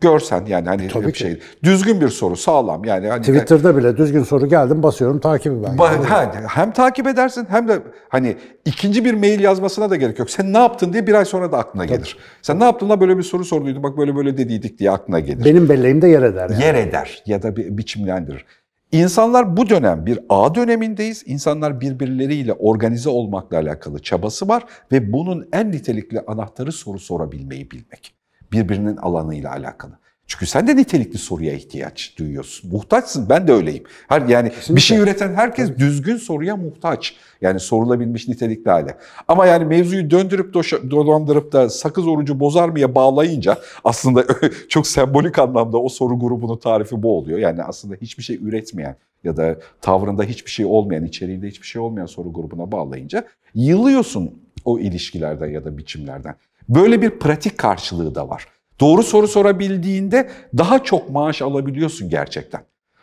Görsen 0.00 0.46
yani 0.46 0.68
hani 0.68 0.88
Tabii 0.88 1.06
bir 1.06 1.12
şey 1.12 1.38
düzgün 1.62 2.00
bir 2.00 2.08
soru 2.08 2.36
sağlam 2.36 2.84
yani 2.84 3.08
hani 3.08 3.20
Twitter'da 3.20 3.76
bile 3.76 3.96
düzgün 3.96 4.22
soru 4.22 4.48
geldim 4.48 4.82
basıyorum 4.82 5.20
takibi 5.20 5.62
ben. 5.62 5.76
Ba- 5.76 6.04
ha, 6.04 6.32
hem 6.48 6.72
takip 6.72 7.06
edersin 7.06 7.46
hem 7.48 7.68
de 7.68 7.78
hani 8.08 8.36
ikinci 8.64 9.04
bir 9.04 9.14
mail 9.14 9.40
yazmasına 9.40 9.90
da 9.90 9.96
gerek 9.96 10.18
yok. 10.18 10.30
Sen 10.30 10.52
ne 10.52 10.58
yaptın 10.58 10.92
diye 10.92 11.06
bir 11.06 11.14
ay 11.14 11.24
sonra 11.24 11.52
da 11.52 11.58
aklına 11.58 11.84
gelir. 11.84 12.16
Sen 12.42 12.60
ne 12.60 12.64
yaptın 12.64 12.88
da 12.88 13.00
böyle 13.00 13.18
bir 13.18 13.22
soru 13.22 13.44
sorduydun 13.44 13.82
bak 13.82 13.98
böyle 13.98 14.16
böyle 14.16 14.38
dediydik 14.38 14.78
diye 14.78 14.90
aklına 14.90 15.20
gelir. 15.20 15.44
Benim 15.44 15.68
belleğimde 15.68 16.08
yer 16.08 16.22
eder 16.22 16.50
yani. 16.50 16.62
Yer 16.62 16.74
eder 16.74 17.22
ya 17.26 17.42
da 17.42 17.56
bir 17.56 17.78
biçimlendirir. 17.78 18.44
İnsanlar 18.92 19.56
bu 19.56 19.68
dönem 19.68 20.06
bir 20.06 20.18
ağ 20.28 20.54
dönemindeyiz. 20.54 21.22
İnsanlar 21.26 21.80
birbirleriyle 21.80 22.52
organize 22.52 23.08
olmakla 23.08 23.56
alakalı 23.56 24.02
çabası 24.02 24.48
var 24.48 24.64
ve 24.92 25.12
bunun 25.12 25.48
en 25.52 25.72
nitelikli 25.72 26.20
anahtarı 26.26 26.72
soru 26.72 26.98
sorabilmeyi 26.98 27.70
bilmek. 27.70 28.14
Birbirinin 28.52 28.96
alanıyla 28.96 29.50
alakalı. 29.50 29.98
Çünkü 30.26 30.46
sen 30.46 30.66
de 30.66 30.76
nitelikli 30.76 31.18
soruya 31.18 31.52
ihtiyaç 31.52 32.14
duyuyorsun. 32.18 32.70
Muhtaçsın. 32.70 33.28
Ben 33.28 33.48
de 33.48 33.52
öyleyim. 33.52 33.84
Her 34.08 34.20
yani 34.20 34.52
bir 34.68 34.80
şey 34.80 34.98
üreten 34.98 35.34
herkes 35.34 35.76
düzgün 35.78 36.16
soruya 36.16 36.56
muhtaç. 36.56 37.14
Yani 37.40 37.60
sorulabilmiş 37.60 38.28
nitelikli 38.28 38.70
hale. 38.70 38.96
Ama 39.28 39.46
yani 39.46 39.64
mevzuyu 39.64 40.10
döndürüp 40.10 40.54
doşa- 40.54 40.90
dolandırıp 40.90 41.52
da 41.52 41.68
sakız 41.68 42.06
orucu 42.06 42.40
bozar 42.40 42.68
mıya 42.68 42.94
bağlayınca 42.94 43.58
aslında 43.84 44.24
çok 44.68 44.86
sembolik 44.86 45.38
anlamda 45.38 45.78
o 45.78 45.88
soru 45.88 46.18
grubunun 46.18 46.56
tarifi 46.56 47.02
bu 47.02 47.18
oluyor. 47.18 47.38
Yani 47.38 47.62
aslında 47.62 47.94
hiçbir 48.00 48.22
şey 48.22 48.36
üretmeyen 48.36 48.96
ya 49.24 49.36
da 49.36 49.56
tavrında 49.80 50.22
hiçbir 50.24 50.50
şey 50.50 50.66
olmayan, 50.66 51.04
içeriğinde 51.04 51.48
hiçbir 51.48 51.66
şey 51.66 51.82
olmayan 51.82 52.06
soru 52.06 52.32
grubuna 52.32 52.72
bağlayınca 52.72 53.24
yılıyorsun 53.54 54.34
o 54.64 54.78
ilişkilerden 54.78 55.46
ya 55.46 55.64
da 55.64 55.78
biçimlerden. 55.78 56.34
Böyle 56.68 57.02
bir 57.02 57.10
pratik 57.10 57.58
karşılığı 57.58 58.14
da 58.14 58.28
var. 58.28 58.46
Doğru 58.80 59.02
soru 59.02 59.28
sorabildiğinde 59.28 60.28
daha 60.58 60.82
çok 60.82 61.10
maaş 61.10 61.42
alabiliyorsun 61.42 62.08
gerçekten. 62.08 62.60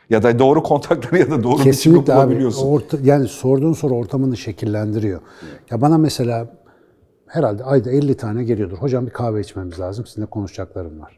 Ya 0.09 0.23
da 0.23 0.39
doğru 0.39 0.63
kontakları 0.63 1.19
ya 1.19 1.31
da 1.31 1.43
doğru 1.43 1.63
Kesinlikle 1.63 2.13
abi. 2.13 2.27
bulabiliyorsun. 2.27 2.67
Orta, 2.67 2.97
yani 3.03 3.27
sorduğun 3.27 3.73
soru 3.73 3.95
ortamını 3.95 4.37
şekillendiriyor. 4.37 5.21
Ya 5.71 5.81
bana 5.81 5.97
mesela 5.97 6.47
herhalde 7.27 7.63
ayda 7.63 7.91
50 7.91 8.17
tane 8.17 8.43
geliyordur. 8.43 8.77
Hocam 8.77 9.05
bir 9.05 9.11
kahve 9.11 9.41
içmemiz 9.41 9.79
lazım. 9.79 10.05
Sizinle 10.05 10.25
konuşacaklarım 10.25 11.01
var. 11.01 11.17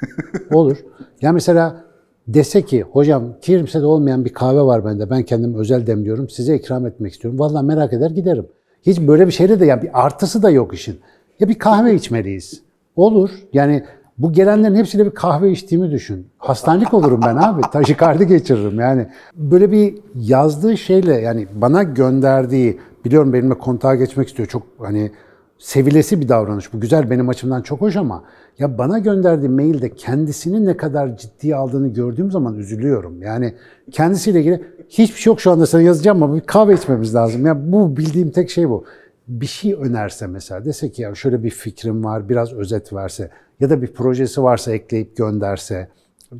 Olur. 0.52 0.76
Ya 1.20 1.32
mesela 1.32 1.84
dese 2.28 2.62
ki 2.62 2.82
hocam 2.82 3.24
kimsede 3.42 3.86
olmayan 3.86 4.24
bir 4.24 4.32
kahve 4.32 4.60
var 4.60 4.84
bende. 4.84 5.10
Ben 5.10 5.22
kendim 5.22 5.54
özel 5.54 5.86
demliyorum. 5.86 6.28
Size 6.28 6.56
ikram 6.56 6.86
etmek 6.86 7.12
istiyorum. 7.12 7.40
Vallahi 7.40 7.66
merak 7.66 7.92
eder 7.92 8.10
giderim. 8.10 8.46
Hiç 8.82 9.00
böyle 9.00 9.26
bir 9.26 9.32
şeyde 9.32 9.60
de 9.60 9.66
ya 9.66 9.82
bir 9.82 10.04
artısı 10.04 10.42
da 10.42 10.50
yok 10.50 10.74
işin. 10.74 11.00
Ya 11.40 11.48
bir 11.48 11.58
kahve 11.58 11.94
içmeliyiz. 11.94 12.62
Olur. 12.96 13.30
Yani 13.52 13.84
bu 14.18 14.32
gelenlerin 14.32 14.74
hepsiyle 14.74 15.06
bir 15.06 15.10
kahve 15.10 15.50
içtiğimi 15.50 15.90
düşün. 15.90 16.26
Hastanelik 16.38 16.94
olurum 16.94 17.20
ben 17.26 17.36
abi. 17.36 17.62
Taşikardi 17.72 18.26
geçiririm 18.26 18.80
yani. 18.80 19.06
Böyle 19.36 19.72
bir 19.72 19.94
yazdığı 20.14 20.76
şeyle 20.76 21.14
yani 21.14 21.46
bana 21.54 21.82
gönderdiği 21.82 22.80
biliyorum 23.04 23.32
benimle 23.32 23.54
kontağa 23.54 23.94
geçmek 23.94 24.28
istiyor. 24.28 24.48
Çok 24.48 24.62
hani 24.78 25.10
sevilesi 25.58 26.20
bir 26.20 26.28
davranış. 26.28 26.72
Bu 26.72 26.80
güzel 26.80 27.10
benim 27.10 27.28
açımdan 27.28 27.62
çok 27.62 27.80
hoş 27.80 27.96
ama 27.96 28.24
ya 28.58 28.78
bana 28.78 28.98
gönderdiği 28.98 29.48
mailde 29.48 29.94
kendisini 29.94 30.66
ne 30.66 30.76
kadar 30.76 31.16
ciddiye 31.16 31.56
aldığını 31.56 31.88
gördüğüm 31.88 32.30
zaman 32.30 32.56
üzülüyorum. 32.56 33.22
Yani 33.22 33.54
kendisiyle 33.90 34.40
ilgili 34.40 34.64
hiçbir 34.88 35.20
şey 35.20 35.30
yok 35.30 35.40
şu 35.40 35.50
anda 35.50 35.66
sana 35.66 35.82
yazacağım 35.82 36.22
ama 36.22 36.34
bir 36.34 36.40
kahve 36.40 36.74
içmemiz 36.74 37.14
lazım. 37.14 37.46
Ya 37.46 37.72
bu 37.72 37.96
bildiğim 37.96 38.30
tek 38.30 38.50
şey 38.50 38.70
bu. 38.70 38.84
Bir 39.28 39.46
şey 39.46 39.74
önerse 39.74 40.26
mesela 40.26 40.64
dese 40.64 40.92
ki 40.92 41.02
ya 41.02 41.14
şöyle 41.14 41.42
bir 41.42 41.50
fikrim 41.50 42.04
var 42.04 42.28
biraz 42.28 42.52
özet 42.52 42.92
verse 42.92 43.30
ya 43.60 43.70
da 43.70 43.82
bir 43.82 43.92
projesi 43.92 44.42
varsa 44.42 44.72
ekleyip 44.72 45.16
gönderse 45.16 45.88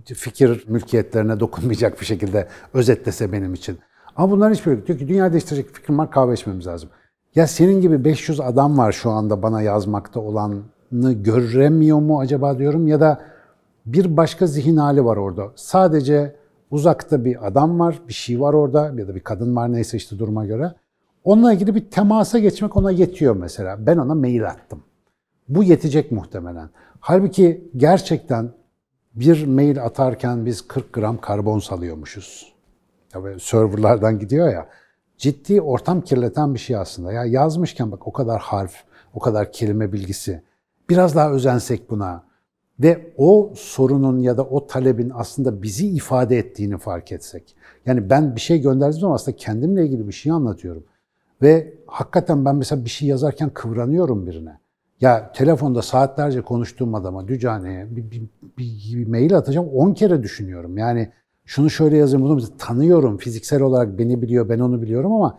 fikir 0.05 0.64
mülkiyetlerine 0.68 1.40
dokunmayacak 1.40 2.01
bir 2.01 2.07
şekilde 2.07 2.49
özetlese 2.75 3.33
benim 3.33 3.55
için. 3.55 3.79
Ama 4.16 4.31
bunların 4.31 4.55
hiçbiri 4.55 4.75
yok. 4.75 4.87
Diyor 4.87 4.99
ki 4.99 5.09
dünya 5.09 5.33
değiştirecek 5.33 5.75
fikrim 5.75 5.99
var 5.99 6.11
kahve 6.11 6.35
içmemiz 6.35 6.66
lazım. 6.66 6.90
Ya 7.35 7.47
senin 7.47 7.81
gibi 7.81 8.05
500 8.05 8.40
adam 8.40 8.79
var 8.79 8.92
şu 8.92 9.11
anda 9.11 9.42
bana 9.42 9.62
yazmakta 9.62 10.20
olanı 10.20 10.62
göremiyor 11.12 11.99
mu 11.99 12.20
acaba 12.20 12.59
diyorum 12.59 12.87
ya 12.87 13.01
da 13.01 13.20
bir 13.87 14.16
başka 14.16 14.47
zihin 14.47 14.77
hali 14.77 15.05
var 15.05 15.16
orada. 15.16 15.53
Sadece 15.57 16.37
uzakta 16.70 17.25
bir 17.25 17.47
adam 17.47 17.79
var, 17.81 17.99
bir 18.09 18.12
şey 18.12 18.40
var 18.40 18.55
orada 18.55 18.92
ya 18.97 19.09
da 19.09 19.14
bir 19.14 19.20
kadın 19.20 19.57
var 19.57 19.73
neyse 19.73 19.97
işte 19.97 20.18
duruma 20.18 20.47
göre. 20.47 20.75
Onunla 21.25 21.53
ilgili 21.53 21.75
bir 21.75 21.91
temasa 21.91 22.39
geçmek 22.39 22.77
ona 22.77 22.91
yetiyor 22.91 23.37
mesela. 23.37 23.87
Ben 23.87 23.97
ona 23.97 24.15
mail 24.15 24.47
attım. 24.47 24.83
Bu 25.49 25.65
yetecek 25.65 26.13
muhtemelen. 26.13 26.71
Halbuki 27.01 27.71
gerçekten 27.77 28.51
bir 29.15 29.47
mail 29.47 29.85
atarken 29.85 30.47
biz 30.47 30.69
40 30.69 30.93
gram 30.93 31.21
karbon 31.21 31.59
salıyormuşuz. 31.59 32.55
Tabii 33.11 33.41
serverlardan 33.41 34.19
gidiyor 34.19 34.53
ya. 34.53 34.69
Ciddi 35.19 35.61
ortam 35.61 36.01
kirleten 36.01 36.55
bir 36.55 36.59
şey 36.59 36.77
aslında. 36.77 37.13
Ya 37.13 37.25
yazmışken 37.25 37.93
bak 37.93 38.07
o 38.07 38.13
kadar 38.13 38.41
harf, 38.41 38.75
o 39.15 39.21
kadar 39.21 39.53
kelime 39.53 39.93
bilgisi. 39.93 40.43
Biraz 40.91 41.17
daha 41.17 41.31
özensek 41.31 41.91
buna. 41.91 42.25
Ve 42.81 43.13
o 43.17 43.53
sorunun 43.57 44.19
ya 44.19 44.37
da 44.37 44.45
o 44.45 44.67
talebin 44.67 45.13
aslında 45.15 45.63
bizi 45.63 45.89
ifade 45.89 46.39
ettiğini 46.39 46.79
fark 46.79 47.13
etsek. 47.13 47.57
Yani 47.87 48.11
ben 48.11 48.37
bir 48.37 48.41
şey 48.41 48.61
gönderdiğim 48.61 49.01
zaman 49.01 49.15
aslında 49.15 49.37
kendimle 49.37 49.85
ilgili 49.85 50.09
bir 50.09 50.13
şey 50.13 50.33
anlatıyorum. 50.33 50.85
Ve 51.42 51.75
hakikaten 51.87 52.44
ben 52.44 52.57
mesela 52.57 52.85
bir 52.85 52.90
şey 52.90 53.09
yazarken 53.09 53.51
kıvranıyorum 53.51 54.27
birine. 54.27 54.59
Ya 55.01 55.33
telefonda 55.33 55.83
saatlerce 55.83 56.40
konuştuğum 56.40 56.94
adama, 56.94 57.29
Dücane'ye 57.29 57.97
bir, 57.97 58.11
bir, 58.11 58.23
bir, 58.59 58.99
bir 58.99 59.07
mail 59.07 59.37
atacağım 59.37 59.68
10 59.68 59.94
kere 59.94 60.23
düşünüyorum. 60.23 60.79
Yani 60.79 61.11
şunu 61.44 61.70
şöyle 61.70 61.97
yazayım, 61.97 62.27
bunu 62.27 62.57
tanıyorum. 62.59 63.16
Fiziksel 63.16 63.62
olarak 63.62 63.99
beni 63.99 64.23
biliyor, 64.23 64.49
ben 64.49 64.59
onu 64.59 64.83
biliyorum 64.83 65.12
ama 65.12 65.38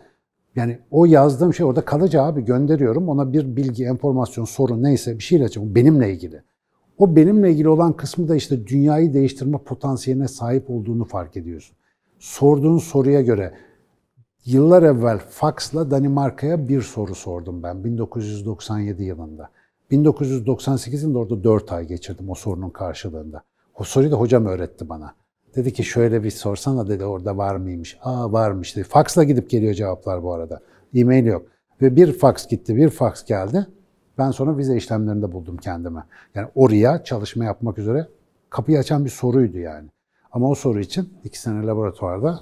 yani 0.56 0.78
o 0.90 1.04
yazdığım 1.04 1.54
şey 1.54 1.66
orada 1.66 1.84
kalıcı 1.84 2.22
abi 2.22 2.44
gönderiyorum. 2.44 3.08
Ona 3.08 3.32
bir 3.32 3.56
bilgi, 3.56 3.84
enformasyon, 3.84 4.44
sorun 4.44 4.82
neyse 4.82 5.18
bir 5.18 5.22
şeyle 5.22 5.44
açacağım. 5.44 5.74
Benimle 5.74 6.12
ilgili. 6.12 6.42
O 6.98 7.16
benimle 7.16 7.50
ilgili 7.50 7.68
olan 7.68 7.92
kısmı 7.92 8.28
da 8.28 8.36
işte 8.36 8.66
dünyayı 8.66 9.14
değiştirme 9.14 9.58
potansiyeline 9.58 10.28
sahip 10.28 10.70
olduğunu 10.70 11.04
fark 11.04 11.36
ediyorsun. 11.36 11.76
Sorduğun 12.18 12.78
soruya 12.78 13.20
göre 13.20 13.54
Yıllar 14.46 14.82
evvel 14.82 15.18
faksla 15.18 15.90
Danimarka'ya 15.90 16.68
bir 16.68 16.82
soru 16.82 17.14
sordum 17.14 17.62
ben 17.62 17.84
1997 17.84 19.04
yılında. 19.04 19.50
1998 19.90 21.02
yılında 21.02 21.18
orada 21.18 21.44
4 21.44 21.72
ay 21.72 21.86
geçirdim 21.86 22.30
o 22.30 22.34
sorunun 22.34 22.70
karşılığında. 22.70 23.42
O 23.78 23.84
soruyu 23.84 24.10
da 24.10 24.16
hocam 24.16 24.46
öğretti 24.46 24.88
bana. 24.88 25.14
Dedi 25.56 25.72
ki 25.72 25.84
şöyle 25.84 26.24
bir 26.24 26.30
sorsana 26.30 26.88
dedi 26.88 27.04
orada 27.04 27.36
var 27.36 27.56
mıymış? 27.56 27.98
Aa 28.02 28.32
varmış 28.32 28.76
dedi. 28.76 28.84
Faksla 28.84 29.24
gidip 29.24 29.50
geliyor 29.50 29.74
cevaplar 29.74 30.22
bu 30.22 30.32
arada. 30.32 30.60
E-mail 30.94 31.26
yok. 31.26 31.46
Ve 31.82 31.96
bir 31.96 32.12
faks 32.12 32.46
gitti, 32.46 32.76
bir 32.76 32.88
faks 32.88 33.24
geldi. 33.24 33.66
Ben 34.18 34.30
sonra 34.30 34.58
vize 34.58 34.76
işlemlerinde 34.76 35.32
buldum 35.32 35.56
kendime. 35.56 36.00
Yani 36.34 36.48
oraya 36.54 37.04
çalışma 37.04 37.44
yapmak 37.44 37.78
üzere 37.78 38.08
kapıyı 38.50 38.78
açan 38.78 39.04
bir 39.04 39.10
soruydu 39.10 39.58
yani. 39.58 39.88
Ama 40.32 40.50
o 40.50 40.54
soru 40.54 40.80
için 40.80 41.12
iki 41.24 41.40
sene 41.40 41.66
laboratuvarda 41.66 42.40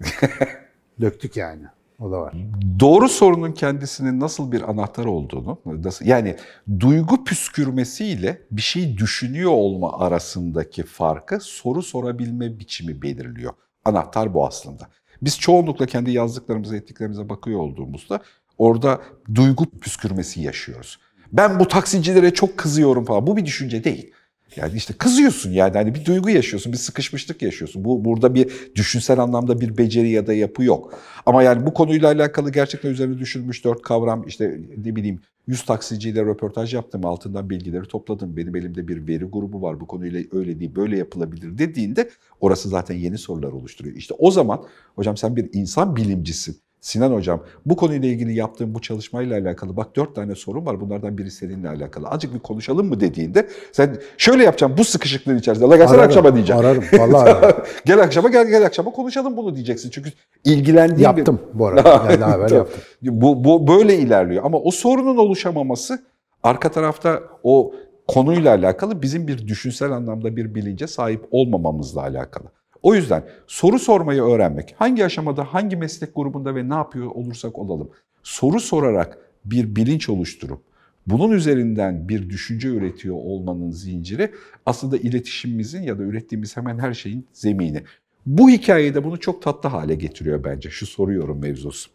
döktük 1.00 1.36
yani. 1.36 1.62
O 2.00 2.10
da 2.10 2.20
var. 2.20 2.34
Doğru 2.80 3.08
sorunun 3.08 3.52
kendisinin 3.52 4.20
nasıl 4.20 4.52
bir 4.52 4.70
anahtar 4.70 5.04
olduğunu, 5.04 5.58
nasıl, 5.66 6.06
yani 6.06 6.36
duygu 6.80 7.24
püskürmesiyle 7.24 8.42
bir 8.50 8.62
şey 8.62 8.98
düşünüyor 8.98 9.50
olma 9.50 9.98
arasındaki 9.98 10.82
farkı 10.82 11.40
soru 11.40 11.82
sorabilme 11.82 12.58
biçimi 12.58 13.02
belirliyor. 13.02 13.52
Anahtar 13.84 14.34
bu 14.34 14.46
aslında. 14.46 14.88
Biz 15.22 15.38
çoğunlukla 15.38 15.86
kendi 15.86 16.10
yazdıklarımıza, 16.10 16.76
ettiklerimize 16.76 17.28
bakıyor 17.28 17.60
olduğumuzda 17.60 18.20
orada 18.58 19.00
duygu 19.34 19.70
püskürmesi 19.70 20.40
yaşıyoruz. 20.40 20.98
Ben 21.32 21.60
bu 21.60 21.68
taksicilere 21.68 22.34
çok 22.34 22.56
kızıyorum 22.56 23.04
falan. 23.04 23.26
Bu 23.26 23.36
bir 23.36 23.44
düşünce 23.44 23.84
değil. 23.84 24.12
Yani 24.56 24.76
işte 24.76 24.94
kızıyorsun 24.94 25.50
yani 25.50 25.72
hani 25.72 25.94
bir 25.94 26.04
duygu 26.04 26.30
yaşıyorsun, 26.30 26.72
bir 26.72 26.78
sıkışmışlık 26.78 27.42
yaşıyorsun. 27.42 27.84
Bu 27.84 28.04
burada 28.04 28.34
bir 28.34 28.50
düşünsel 28.74 29.18
anlamda 29.18 29.60
bir 29.60 29.78
beceri 29.78 30.08
ya 30.08 30.26
da 30.26 30.34
yapı 30.34 30.64
yok. 30.64 30.98
Ama 31.26 31.42
yani 31.42 31.66
bu 31.66 31.74
konuyla 31.74 32.08
alakalı 32.08 32.52
gerçekten 32.52 32.90
üzerine 32.90 33.18
düşünülmüş 33.18 33.64
dört 33.64 33.82
kavram 33.82 34.24
işte 34.26 34.60
ne 34.84 34.96
bileyim 34.96 35.20
100 35.46 35.64
taksiciyle 35.64 36.22
röportaj 36.22 36.74
yaptım, 36.74 37.06
altından 37.06 37.50
bilgileri 37.50 37.88
topladım. 37.88 38.36
Benim 38.36 38.56
elimde 38.56 38.88
bir 38.88 39.08
veri 39.08 39.24
grubu 39.24 39.62
var 39.62 39.80
bu 39.80 39.86
konuyla 39.86 40.22
öyle 40.32 40.60
değil, 40.60 40.74
böyle 40.76 40.98
yapılabilir 40.98 41.58
dediğinde 41.58 42.10
orası 42.40 42.68
zaten 42.68 42.94
yeni 42.94 43.18
sorular 43.18 43.52
oluşturuyor. 43.52 43.96
İşte 43.96 44.14
o 44.18 44.30
zaman 44.30 44.64
hocam 44.94 45.16
sen 45.16 45.36
bir 45.36 45.50
insan 45.52 45.96
bilimcisin. 45.96 46.56
Sinan 46.80 47.12
Hocam 47.12 47.42
bu 47.66 47.76
konuyla 47.76 48.08
ilgili 48.08 48.34
yaptığım 48.34 48.74
bu 48.74 48.80
çalışmayla 48.80 49.40
alakalı 49.40 49.76
bak 49.76 49.96
dört 49.96 50.14
tane 50.14 50.34
sorun 50.34 50.66
var 50.66 50.80
bunlardan 50.80 51.18
biri 51.18 51.30
seninle 51.30 51.68
alakalı. 51.68 52.08
Azıcık 52.08 52.34
bir 52.34 52.38
konuşalım 52.38 52.88
mı 52.88 53.00
dediğinde 53.00 53.48
sen 53.72 53.96
şöyle 54.18 54.44
yapacağım 54.44 54.74
bu 54.78 54.84
sıkışıklığın 54.84 55.38
içerisinde. 55.38 55.68
La 55.68 55.76
gelsene 55.76 56.00
akşama 56.00 56.34
diyeceğim. 56.34 56.60
Ararım 56.60 56.84
vallahi 56.92 57.54
gel 57.84 58.00
akşama 58.00 58.28
gel 58.28 58.46
gel 58.48 58.66
akşama 58.66 58.90
konuşalım 58.90 59.36
bunu 59.36 59.54
diyeceksin. 59.54 59.90
Çünkü 59.90 60.12
ilgilendiğin 60.44 61.02
Yaptım 61.02 61.40
bu 61.54 61.66
arada. 61.66 62.02
Yani 62.10 62.20
daha 62.20 62.36
evvel 62.36 62.52
yaptım. 62.52 62.80
Bu, 63.02 63.44
bu 63.44 63.68
böyle 63.68 63.96
ilerliyor 63.96 64.44
ama 64.44 64.58
o 64.58 64.70
sorunun 64.70 65.16
oluşamaması 65.16 65.98
arka 66.42 66.70
tarafta 66.70 67.22
o 67.42 67.74
konuyla 68.08 68.54
alakalı 68.54 69.02
bizim 69.02 69.28
bir 69.28 69.48
düşünsel 69.48 69.92
anlamda 69.92 70.36
bir 70.36 70.54
bilince 70.54 70.86
sahip 70.86 71.28
olmamamızla 71.30 72.00
alakalı. 72.00 72.55
O 72.86 72.94
yüzden 72.94 73.24
soru 73.46 73.78
sormayı 73.78 74.22
öğrenmek, 74.22 74.74
hangi 74.78 75.04
aşamada, 75.04 75.44
hangi 75.44 75.76
meslek 75.76 76.14
grubunda 76.14 76.54
ve 76.54 76.68
ne 76.68 76.74
yapıyor 76.74 77.06
olursak 77.06 77.58
olalım, 77.58 77.90
soru 78.22 78.60
sorarak 78.60 79.18
bir 79.44 79.76
bilinç 79.76 80.08
oluşturup 80.08 80.60
bunun 81.06 81.30
üzerinden 81.30 82.08
bir 82.08 82.30
düşünce 82.30 82.68
üretiyor 82.68 83.16
olmanın 83.16 83.70
zinciri 83.70 84.32
aslında 84.66 84.96
iletişimimizin 84.96 85.82
ya 85.82 85.98
da 85.98 86.02
ürettiğimiz 86.02 86.56
hemen 86.56 86.78
her 86.78 86.94
şeyin 86.94 87.26
zemini. 87.32 87.82
Bu 88.26 88.50
hikayede 88.50 89.04
bunu 89.04 89.20
çok 89.20 89.42
tatlı 89.42 89.68
hale 89.68 89.94
getiriyor 89.94 90.44
bence 90.44 90.70
şu 90.70 90.86
soruyorum 90.86 91.38
mevzusu. 91.40 91.90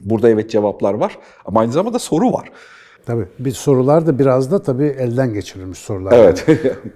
Burada 0.00 0.30
evet 0.30 0.50
cevaplar 0.50 0.94
var 0.94 1.18
ama 1.44 1.60
aynı 1.60 1.72
zamanda 1.72 1.98
soru 1.98 2.32
var. 2.32 2.48
Tabii. 3.06 3.26
Bir 3.38 3.52
sorular 3.52 4.06
da 4.06 4.18
biraz 4.18 4.52
da 4.52 4.62
tabii 4.62 4.86
elden 4.86 5.34
geçirilmiş 5.34 5.78
sorular. 5.78 6.12
Evet. 6.12 6.46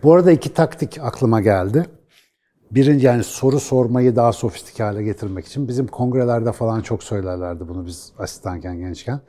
Bu 0.03 0.15
arada 0.15 0.33
iki 0.33 0.55
taktik 0.55 0.99
aklıma 1.03 1.41
geldi. 1.41 1.87
Birinci 2.71 3.07
yani 3.07 3.25
soru 3.25 3.61
sormayı 3.61 4.17
daha 4.17 4.33
sofistike 4.33 4.83
hale 4.83 5.03
getirmek 5.03 5.47
için. 5.47 5.69
Bizim 5.69 5.87
kongrelerde 5.87 6.53
falan 6.53 6.81
çok 6.81 7.03
söylerlerdi 7.03 7.69
bunu 7.69 7.87
biz 7.87 8.13
asistanken, 8.19 8.79
gençken. 8.79 9.21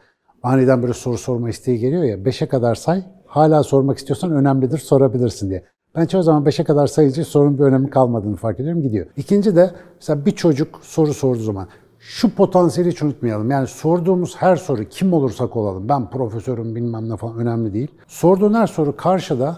Aniden 0.43 0.81
böyle 0.81 0.93
soru 0.93 1.17
sorma 1.17 1.49
isteği 1.49 1.79
geliyor 1.79 2.03
ya. 2.03 2.25
Beşe 2.25 2.47
kadar 2.47 2.75
say, 2.75 3.03
hala 3.25 3.63
sormak 3.63 3.97
istiyorsan 3.97 4.31
önemlidir, 4.31 4.77
sorabilirsin 4.77 5.49
diye. 5.49 5.65
Ben 5.95 6.05
çoğu 6.05 6.23
zaman 6.23 6.45
beşe 6.45 6.63
kadar 6.63 6.87
sayınca 6.87 7.25
sorunun 7.25 7.57
bir 7.57 7.63
önemi 7.63 7.89
kalmadığını 7.89 8.35
fark 8.35 8.59
ediyorum, 8.59 8.81
gidiyor. 8.81 9.05
İkinci 9.17 9.55
de 9.55 9.71
mesela 9.95 10.25
bir 10.25 10.31
çocuk 10.31 10.79
soru 10.81 11.13
sorduğu 11.13 11.43
zaman 11.43 11.67
şu 11.99 12.35
potansiyeli 12.35 12.91
hiç 12.91 13.03
unutmayalım. 13.03 13.51
Yani 13.51 13.67
sorduğumuz 13.67 14.35
her 14.35 14.55
soru 14.55 14.83
kim 14.83 15.13
olursak 15.13 15.55
olalım, 15.55 15.89
ben 15.89 16.09
profesörüm 16.09 16.75
bilmem 16.75 17.09
ne 17.09 17.17
falan 17.17 17.37
önemli 17.37 17.73
değil. 17.73 17.91
Sorduğun 18.07 18.53
her 18.53 18.67
soru 18.67 18.95
karşıda 18.95 19.57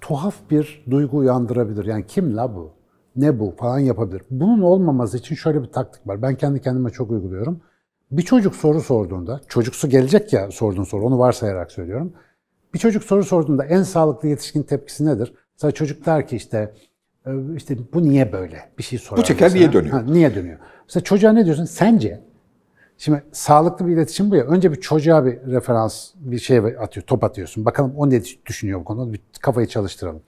tuhaf 0.00 0.34
bir 0.50 0.84
duygu 0.90 1.16
uyandırabilir. 1.16 1.84
Yani 1.84 2.06
kim 2.06 2.36
la 2.36 2.56
bu? 2.56 2.75
Ne 3.16 3.38
bu 3.38 3.54
falan 3.58 3.78
yapabilir. 3.78 4.22
Bunun 4.30 4.62
olmaması 4.62 5.18
için 5.18 5.34
şöyle 5.34 5.62
bir 5.62 5.68
taktik 5.68 6.06
var. 6.06 6.22
Ben 6.22 6.34
kendi 6.34 6.60
kendime 6.60 6.90
çok 6.90 7.10
uyguluyorum. 7.10 7.60
Bir 8.10 8.22
çocuk 8.22 8.56
soru 8.56 8.80
sorduğunda, 8.80 9.40
çocuksu 9.48 9.88
gelecek 9.88 10.32
ya 10.32 10.50
sorduğun 10.50 10.84
soru, 10.84 11.06
onu 11.06 11.18
varsayarak 11.18 11.72
söylüyorum. 11.72 12.12
Bir 12.74 12.78
çocuk 12.78 13.04
soru 13.04 13.24
sorduğunda 13.24 13.64
en 13.64 13.82
sağlıklı 13.82 14.28
yetişkin 14.28 14.62
tepkisi 14.62 15.06
nedir? 15.06 15.34
Mesela 15.54 15.72
çocuk 15.72 16.06
der 16.06 16.26
ki 16.28 16.36
işte, 16.36 16.74
e, 17.26 17.30
işte 17.56 17.76
bu 17.94 18.02
niye 18.02 18.32
böyle? 18.32 18.70
Bir 18.78 18.82
şey 18.82 18.98
sorar. 18.98 19.18
Bu 19.18 19.26
teker 19.26 19.54
niye 19.54 19.72
dönüyor? 19.72 19.94
Ha, 19.94 20.02
niye 20.08 20.34
dönüyor? 20.34 20.58
Mesela 20.88 21.04
çocuğa 21.04 21.32
ne 21.32 21.44
diyorsun? 21.44 21.64
Sence? 21.64 22.20
Şimdi 22.98 23.24
sağlıklı 23.32 23.86
bir 23.86 23.92
iletişim 23.92 24.30
bu 24.30 24.36
ya. 24.36 24.44
Önce 24.44 24.72
bir 24.72 24.80
çocuğa 24.80 25.24
bir 25.24 25.38
referans, 25.46 26.10
bir 26.14 26.38
şey 26.38 26.58
atıyor, 26.58 27.06
top 27.06 27.24
atıyorsun. 27.24 27.64
Bakalım 27.64 27.92
o 27.96 28.10
ne 28.10 28.22
düşünüyor 28.46 28.80
bu 28.80 28.84
konuda. 28.84 29.12
Bir 29.12 29.20
kafayı 29.40 29.66
çalıştıralım. 29.66 30.22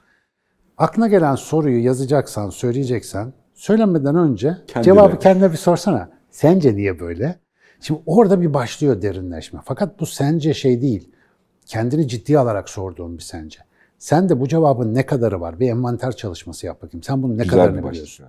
Aklına 0.78 1.08
gelen 1.08 1.34
soruyu 1.34 1.84
yazacaksan, 1.84 2.50
söyleyeceksen, 2.50 3.32
söylemeden 3.54 4.16
önce 4.16 4.56
Kendine. 4.66 4.84
cevabı 4.94 5.18
kendine 5.18 5.52
bir 5.52 5.56
sorsana. 5.56 6.10
Sence 6.30 6.76
niye 6.76 7.00
böyle? 7.00 7.38
Şimdi 7.80 8.00
orada 8.06 8.40
bir 8.40 8.54
başlıyor 8.54 9.02
derinleşme. 9.02 9.60
Fakat 9.64 10.00
bu 10.00 10.06
sence 10.06 10.54
şey 10.54 10.82
değil. 10.82 11.10
Kendini 11.66 12.08
ciddiye 12.08 12.38
alarak 12.38 12.68
sorduğun 12.68 13.16
bir 13.16 13.22
sence. 13.22 13.58
Sen 13.98 14.28
de 14.28 14.40
bu 14.40 14.48
cevabın 14.48 14.94
ne 14.94 15.06
kadarı 15.06 15.40
var? 15.40 15.60
Bir 15.60 15.68
envanter 15.68 16.12
çalışması 16.16 16.66
yap 16.66 16.82
bakayım. 16.82 17.02
Sen 17.02 17.22
bunun 17.22 17.38
ne 17.38 17.42
Güzel 17.42 17.58
kadarını 17.58 17.90
biliyorsun? 17.90 18.26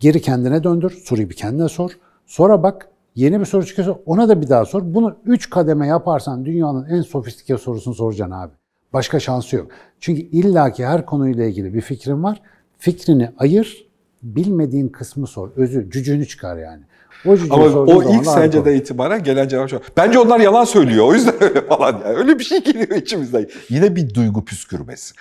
Geri 0.00 0.20
kendine 0.20 0.64
döndür. 0.64 0.90
Soruyu 0.90 1.30
bir 1.30 1.36
kendine 1.36 1.68
sor. 1.68 1.98
Sonra 2.26 2.62
bak 2.62 2.88
yeni 3.14 3.40
bir 3.40 3.44
soru 3.44 3.66
çıkıyorsa 3.66 3.98
ona 4.06 4.28
da 4.28 4.40
bir 4.40 4.48
daha 4.48 4.64
sor. 4.64 4.82
Bunu 4.84 5.16
üç 5.24 5.50
kademe 5.50 5.86
yaparsan 5.86 6.44
dünyanın 6.44 6.88
en 6.88 7.00
sofistike 7.02 7.58
sorusunu 7.58 7.94
soracaksın 7.94 8.34
abi. 8.34 8.52
Başka 8.92 9.20
şansı 9.20 9.56
yok. 9.56 9.70
Çünkü 10.00 10.22
illaki 10.22 10.86
her 10.86 11.06
konuyla 11.06 11.44
ilgili 11.44 11.74
bir 11.74 11.80
fikrin 11.80 12.22
var. 12.22 12.42
Fikrini 12.78 13.30
ayır, 13.38 13.86
bilmediğin 14.22 14.88
kısmı 14.88 15.26
sor. 15.26 15.50
Özü, 15.56 15.90
cücüğünü 15.90 16.26
çıkar 16.26 16.56
yani. 16.56 16.82
O 17.26 17.36
Ama 17.50 17.64
o 17.64 18.02
ilk 18.02 18.06
olur. 18.10 18.24
senceden 18.24 18.74
itibaren 18.74 19.22
gelen 19.22 19.48
cevap 19.48 19.70
şu. 19.70 19.80
Bence 19.96 20.18
onlar 20.18 20.40
yalan 20.40 20.64
söylüyor. 20.64 21.06
O 21.06 21.14
yüzden 21.14 21.34
öyle 21.42 21.66
falan. 21.66 21.92
Yani 21.92 22.04
öyle 22.16 22.38
bir 22.38 22.44
şey 22.44 22.64
geliyor 22.64 22.88
içimizden. 22.88 23.46
Yine 23.68 23.96
bir 23.96 24.14
duygu 24.14 24.44
püskürmesi. 24.44 25.14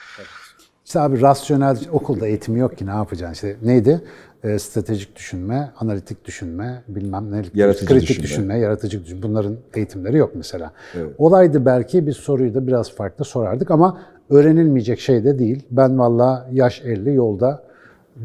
İşte 0.86 1.00
abi 1.00 1.22
rasyonel 1.22 1.78
okulda 1.92 2.28
eğitimi 2.28 2.60
yok 2.60 2.78
ki 2.78 2.86
ne 2.86 2.90
yapacaksın? 2.92 3.34
İşte 3.34 3.56
neydi? 3.68 4.02
Ee, 4.43 4.60
stratejik 4.60 5.15
düşünme, 5.15 5.71
analitik 5.80 6.25
düşünme, 6.25 6.84
bilmem 6.88 7.32
ne, 7.32 7.41
Yaratıcı 7.54 7.86
kritik 7.86 8.10
düşünme. 8.10 8.23
düşünme, 8.23 8.60
yaratıcı 8.60 9.04
düşünme. 9.04 9.23
Bunların 9.23 9.58
eğitimleri 9.73 10.17
yok 10.17 10.32
mesela. 10.36 10.71
Evet. 10.95 11.15
Olaydı 11.17 11.65
belki 11.65 12.08
biz 12.08 12.17
soruyu 12.17 12.54
da 12.54 12.67
biraz 12.67 12.95
farklı 12.95 13.25
sorardık 13.25 13.71
ama 13.71 14.01
öğrenilmeyecek 14.30 14.99
şey 14.99 15.23
de 15.23 15.39
değil. 15.39 15.63
Ben 15.71 15.99
valla 15.99 16.47
yaş 16.51 16.82
50 16.82 17.13
yolda 17.13 17.63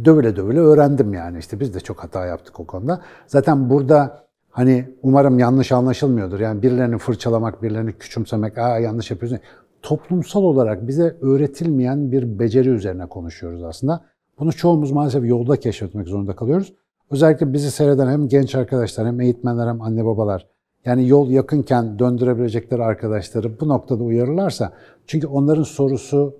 dövüle 0.05 0.37
dövüle 0.37 0.61
öğrendim 0.61 1.15
yani. 1.15 1.39
İşte 1.39 1.61
biz 1.61 1.75
de 1.75 1.81
çok 1.81 2.05
hata 2.05 2.27
yaptık 2.27 2.61
o 2.61 2.65
konuda. 2.67 3.01
Zaten 3.27 3.71
burada 3.71 4.25
hani 4.51 4.85
umarım 5.03 5.39
yanlış 5.39 5.73
anlaşılmıyordur. 5.73 6.41
Yani 6.41 6.63
birilerini 6.63 6.99
fırçalamak, 6.99 7.63
birilerini 7.63 7.93
küçümsemek, 7.93 8.59
aa 8.59 8.79
yanlış 8.79 9.11
yapıyorsun. 9.11 9.39
Toplumsal 9.83 10.43
olarak 10.43 10.89
bize 10.89 11.17
öğretilmeyen 11.21 12.13
bir 12.13 12.39
beceri 12.39 12.69
üzerine 12.69 13.07
konuşuyoruz 13.07 13.63
aslında. 13.63 14.05
Bunu 14.39 14.53
çoğumuz 14.53 14.93
maalesef 14.93 15.25
yolda 15.25 15.61
keşfetmek 15.61 16.09
zorunda 16.09 16.37
kalıyoruz. 16.37 16.75
Özellikle 17.11 17.53
bizi 17.53 17.71
seyreden 17.71 18.09
hem 18.09 18.29
genç 18.29 18.55
arkadaşlar 18.55 19.07
hem 19.07 19.21
eğitmenler 19.21 19.69
hem 19.69 19.83
anne 19.83 20.05
babalar 20.05 20.47
yani 20.85 21.09
yol 21.09 21.31
yakınken 21.31 21.99
döndürebilecekleri 21.99 22.83
arkadaşları 22.83 23.61
bu 23.61 23.69
noktada 23.69 24.05
uyarırlarsa 24.05 24.73
çünkü 25.07 25.27
onların 25.27 25.63
sorusu 25.63 26.37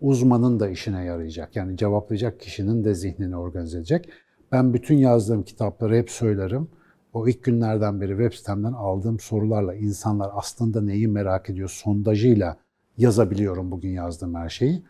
uzmanın 0.00 0.60
da 0.60 0.68
işine 0.68 1.04
yarayacak. 1.04 1.56
Yani 1.56 1.76
cevaplayacak 1.76 2.40
kişinin 2.40 2.84
de 2.84 2.94
zihnini 2.94 3.36
organize 3.36 3.78
edecek. 3.78 4.08
Ben 4.52 4.74
bütün 4.74 4.96
yazdığım 4.96 5.42
kitapları 5.42 5.96
hep 5.96 6.10
söylerim. 6.10 6.68
O 7.12 7.28
ilk 7.28 7.44
günlerden 7.44 8.00
beri 8.00 8.10
web 8.10 8.32
sitemden 8.32 8.72
aldığım 8.72 9.20
sorularla 9.20 9.74
insanlar 9.74 10.30
aslında 10.34 10.80
neyi 10.80 11.08
merak 11.08 11.50
ediyor 11.50 11.68
sondajıyla 11.68 12.56
yazabiliyorum 12.96 13.70
bugün 13.70 13.90
yazdığım 13.90 14.34
her 14.34 14.48
şeyi. 14.48 14.82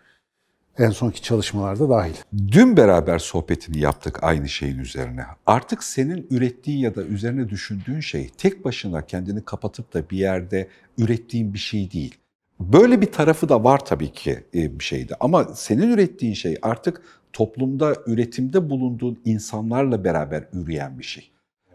En 0.78 0.90
sonki 0.90 1.22
çalışmalarda 1.22 1.88
dahil. 1.88 2.14
Dün 2.52 2.76
beraber 2.76 3.18
sohbetini 3.18 3.78
yaptık 3.78 4.18
aynı 4.22 4.48
şeyin 4.48 4.78
üzerine. 4.78 5.24
Artık 5.46 5.85
senin 5.85 6.26
ürettiğin 6.30 6.78
ya 6.78 6.94
da 6.94 7.02
üzerine 7.02 7.48
düşündüğün 7.48 8.00
şey 8.00 8.28
tek 8.38 8.64
başına 8.64 9.06
kendini 9.06 9.44
kapatıp 9.44 9.94
da 9.94 10.11
bir 10.11 10.18
yerde 10.18 10.68
ürettiğin 10.98 11.54
bir 11.54 11.59
şey 11.59 11.92
değil. 11.92 12.14
Böyle 12.61 13.00
bir 13.00 13.12
tarafı 13.12 13.48
da 13.48 13.64
var 13.64 13.85
tabii 13.85 14.12
ki 14.12 14.44
e, 14.54 14.78
bir 14.78 14.85
şeyde 14.85 15.14
ama 15.20 15.44
senin 15.44 15.90
ürettiğin 15.90 16.35
şey 16.35 16.59
artık 16.62 17.02
toplumda 17.33 17.94
üretimde 18.06 18.70
bulunduğun 18.70 19.20
insanlarla 19.24 20.04
beraber 20.04 20.44
üreyen 20.52 20.98
bir 20.98 21.04
şey. 21.04 21.30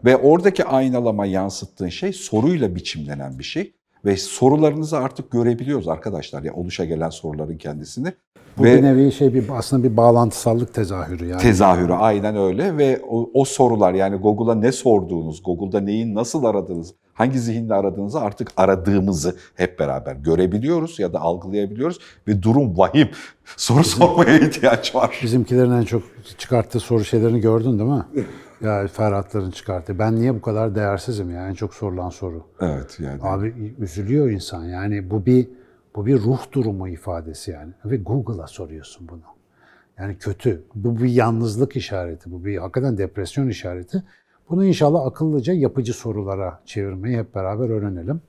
Ve 0.05 0.17
oradaki 0.17 0.65
aynalama 0.65 1.25
yansıttığın 1.25 1.89
şey 1.89 2.13
soruyla 2.13 2.75
biçimlenen 2.75 3.39
bir 3.39 3.43
şey. 3.43 3.73
Ve 4.05 4.17
sorularınızı 4.17 4.97
artık 4.97 5.31
görebiliyoruz 5.31 5.87
arkadaşlar 5.87 6.43
ya 6.43 6.53
oluşa 6.53 6.85
gelen 6.85 7.09
soruların 7.09 7.57
kendisini. 7.57 8.13
Bu 8.57 8.63
Ve- 8.63 8.77
bir 8.77 8.83
nevi 8.83 9.11
şey 9.11 9.33
bir 9.33 9.43
aslında 9.49 9.83
bir 9.83 9.97
bağlantısallık 9.97 10.73
tezahürü 10.73 11.25
yani. 11.25 11.41
Tezahürü 11.41 11.93
aynen 11.93 12.37
öyle 12.37 12.77
ve 12.77 13.01
o, 13.09 13.29
o 13.33 13.45
sorular 13.45 13.93
yani 13.93 14.15
Google'a 14.15 14.55
ne 14.55 14.71
sorduğunuz, 14.71 15.43
Google'da 15.43 15.79
neyi 15.79 16.15
nasıl 16.15 16.43
aradığınız, 16.43 16.93
hangi 17.13 17.39
zihinle 17.39 17.73
aradığınızı 17.73 18.19
artık 18.19 18.51
aradığımızı 18.57 19.35
hep 19.55 19.79
beraber 19.79 20.15
görebiliyoruz 20.15 20.99
ya 20.99 21.13
da 21.13 21.19
algılayabiliyoruz 21.21 21.99
ve 22.27 22.43
durum 22.43 22.77
vahim. 22.77 23.09
Soru 23.57 23.83
sormaya 23.83 24.39
ihtiyaç 24.39 24.95
var. 24.95 25.19
Bizimkilerin 25.23 25.71
en 25.71 25.83
çok 25.83 26.03
çıkarttığı 26.37 26.79
soru 26.79 27.05
şeylerini 27.05 27.39
gördün 27.39 27.79
değil 27.79 27.89
mi? 27.89 28.05
Ya 28.61 28.87
Ferhatların 28.87 29.51
çıkarttığı. 29.51 29.99
Ben 29.99 30.15
niye 30.15 30.35
bu 30.35 30.41
kadar 30.41 30.75
değersizim 30.75 31.31
ya? 31.31 31.47
En 31.47 31.53
çok 31.53 31.73
sorulan 31.73 32.09
soru. 32.09 32.43
Evet 32.61 32.97
yani. 32.99 33.19
Abi 33.21 33.75
üzülüyor 33.79 34.29
insan. 34.29 34.63
Yani 34.63 35.09
bu 35.09 35.25
bir 35.25 35.47
bu 35.95 36.05
bir 36.05 36.19
ruh 36.21 36.39
durumu 36.51 36.87
ifadesi 36.89 37.51
yani. 37.51 37.71
Ve 37.85 37.97
Google'a 37.97 38.47
soruyorsun 38.47 39.07
bunu. 39.11 39.19
Yani 39.99 40.15
kötü. 40.17 40.61
Bu 40.75 40.99
bir 40.99 41.09
yalnızlık 41.09 41.75
işareti. 41.75 42.31
Bu 42.31 42.45
bir 42.45 42.57
hakikaten 42.57 42.97
depresyon 42.97 43.47
işareti. 43.47 44.03
Bunu 44.49 44.65
inşallah 44.65 45.05
akıllıca 45.05 45.53
yapıcı 45.53 45.93
sorulara 45.93 46.59
çevirmeyi 46.65 47.17
hep 47.17 47.35
beraber 47.35 47.69
öğrenelim. 47.69 48.21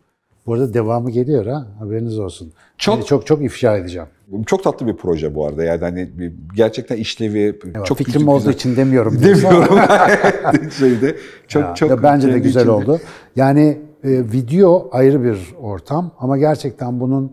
Bu 0.46 0.55
arada 0.55 0.74
devamı 0.74 1.11
geliyor 1.11 1.46
ha. 1.46 1.66
Haberiniz 1.79 2.18
olsun. 2.18 2.52
Çok- 2.79 2.94
Yani 2.94 3.05
çok 3.07 3.26
çok 3.26 3.42
ifşa 3.42 3.76
edeceğim. 3.76 4.09
Çok 4.46 4.64
tatlı 4.64 4.87
bir 4.87 4.96
proje 4.96 5.35
bu 5.35 5.46
arada 5.46 5.64
yani 5.64 5.81
hani 5.81 6.33
gerçekten 6.57 6.96
işlevi 6.96 7.59
çok 7.85 7.98
Fikrim 7.98 8.14
güzel- 8.14 8.29
olduğu 8.29 8.50
için 8.50 8.76
demiyorum. 8.76 9.18
demiyorum. 9.24 9.79
şeyde 10.79 11.16
çok 11.48 11.62
Ya, 11.62 11.74
çok 11.74 11.90
ya 11.90 12.02
bence 12.02 12.33
de 12.33 12.38
güzel 12.38 12.61
içinde- 12.61 12.70
oldu. 12.70 13.00
Yani 13.37 13.79
e, 14.05 14.11
video 14.33 14.88
ayrı 14.92 15.22
bir 15.24 15.38
ortam 15.61 16.11
ama 16.18 16.38
gerçekten 16.38 17.00
bunun 17.00 17.33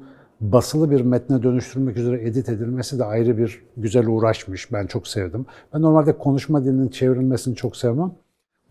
basılı 0.52 0.92
bir 0.92 1.02
metne 1.02 1.44
dönüştürmek 1.44 1.98
üzere 1.98 2.28
edit 2.28 2.50
edilmesi 2.50 3.00
de 3.00 3.04
ayrı 3.04 3.38
bir 3.38 3.64
güzel 3.78 4.08
uğraşmış. 4.08 4.72
Ben 4.72 4.88
çok 4.88 5.08
sevdim. 5.08 5.46
Ben 5.74 5.82
normalde 5.82 6.18
konuşma 6.18 6.66
dilinin 6.66 6.90
çevrilmesini 6.90 7.56
çok 7.56 7.78
sevmem. 7.78 8.12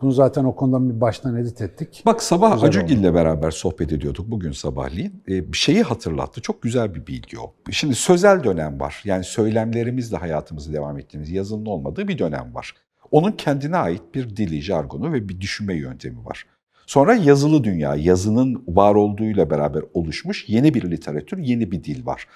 Bunu 0.00 0.12
zaten 0.12 0.44
o 0.44 0.54
konudan 0.54 0.90
bir 0.90 1.00
baştan 1.00 1.37
edit 1.37 1.61
ettik. 1.61 2.02
Bak 2.06 2.22
sabah 2.22 2.54
Güzel 2.54 2.68
Acugil'le 2.68 3.14
beraber 3.14 3.50
sohbet 3.50 3.92
ediyorduk 3.92 4.30
bugün 4.30 4.52
sabahleyin. 4.52 5.22
Ee, 5.28 5.52
bir 5.52 5.56
şeyi 5.58 5.82
hatırlattı. 5.82 6.40
Çok 6.40 6.62
güzel 6.62 6.94
bir 6.94 7.06
bilgi 7.06 7.38
o. 7.38 7.54
Şimdi 7.70 7.94
sözel 7.94 8.44
dönem 8.44 8.80
var. 8.80 9.02
Yani 9.04 9.24
söylemlerimizle 9.24 10.16
hayatımızı 10.16 10.72
devam 10.72 10.98
ettiğimiz 10.98 11.30
yazının 11.30 11.66
olmadığı 11.66 12.08
bir 12.08 12.18
dönem 12.18 12.54
var. 12.54 12.74
Onun 13.11 13.32
kendine 13.32 13.76
ait 13.76 14.02
bir 14.14 14.37
dili, 14.37 14.62
jargonu 14.62 15.12
ve 15.12 15.28
bir 15.28 15.40
düşünme 15.40 15.74
yöntemi 15.74 16.24
var. 16.24 16.46
Sonra 16.92 17.14
yazılı 17.14 17.64
dünya, 17.64 17.94
yazının 17.94 18.64
var 18.68 18.94
olduğuyla 18.94 19.50
beraber 19.50 19.83
oluşmuş 19.94 20.48
yeni 20.48 20.74
bir 20.74 20.90
literatür, 20.90 21.38
yeni 21.38 21.70
bir 21.70 21.85
dil 21.85 22.07
var. 22.07 22.26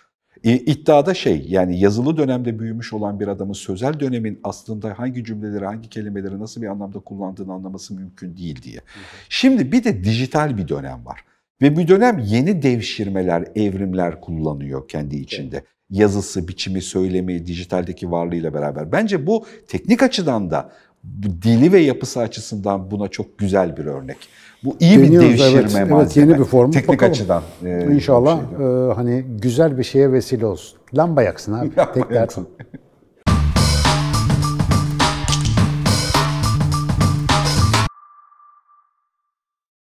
E, 0.44 0.52
iddiada 0.52 1.14
şey 1.14 1.44
yani 1.48 1.80
yazılı 1.80 2.16
dönemde 2.16 2.58
büyümüş 2.58 2.92
olan 2.92 3.20
bir 3.20 3.28
adamın 3.28 3.52
sözel 3.52 4.00
dönemin 4.00 4.40
aslında 4.44 4.98
hangi 4.98 5.24
cümleleri, 5.24 5.64
hangi 5.64 5.88
kelimeleri 5.88 6.40
nasıl 6.40 6.62
bir 6.62 6.66
anlamda 6.66 6.98
kullandığını 6.98 7.52
anlaması 7.52 7.94
mümkün 7.94 8.36
değil 8.36 8.62
diye. 8.62 8.80
Şimdi 9.28 9.72
bir 9.72 9.84
de 9.84 10.04
dijital 10.04 10.58
bir 10.58 10.68
dönem 10.68 11.06
var. 11.06 11.20
Ve 11.62 11.76
bir 11.76 11.88
dönem 11.88 12.18
yeni 12.18 12.62
devşirmeler, 12.62 13.44
evrimler 13.54 14.20
kullanıyor 14.20 14.88
kendi 14.88 15.16
içinde. 15.16 15.64
Yazısı, 15.90 16.48
biçimi, 16.48 16.82
söylemi, 16.82 17.46
dijitaldeki 17.46 18.10
varlığıyla 18.10 18.54
beraber. 18.54 18.92
Bence 18.92 19.26
bu 19.26 19.46
teknik 19.68 20.02
açıdan 20.02 20.50
da 20.50 20.72
dili 21.42 21.72
ve 21.72 21.80
yapısı 21.80 22.20
açısından 22.20 22.90
buna 22.90 23.08
çok 23.08 23.38
güzel 23.38 23.76
bir 23.76 23.84
örnek. 23.84 24.16
Bu 24.64 24.76
iyi 24.80 24.98
bir 24.98 25.06
Deniyoruz, 25.06 25.30
devşirme 25.30 25.60
evet. 25.60 25.72
Evet, 25.76 25.90
malzeme. 25.90 26.26
yeni 26.26 26.38
bir 26.38 26.44
form. 26.44 26.70
Teknik 26.70 26.88
Bakalım. 26.88 27.12
açıdan. 27.12 27.42
e, 27.64 27.86
İnşallah 27.94 28.40
bir 28.52 28.56
şey. 28.56 28.88
e, 28.90 28.92
hani 28.94 29.24
güzel 29.42 29.78
bir 29.78 29.82
şeye 29.84 30.12
vesile 30.12 30.46
olsun. 30.46 30.78
Lamba 30.96 31.22
yaksın 31.22 31.52
abi. 31.52 31.70
Tek 31.94 32.10
dert 32.10 32.38
o. 32.38 32.42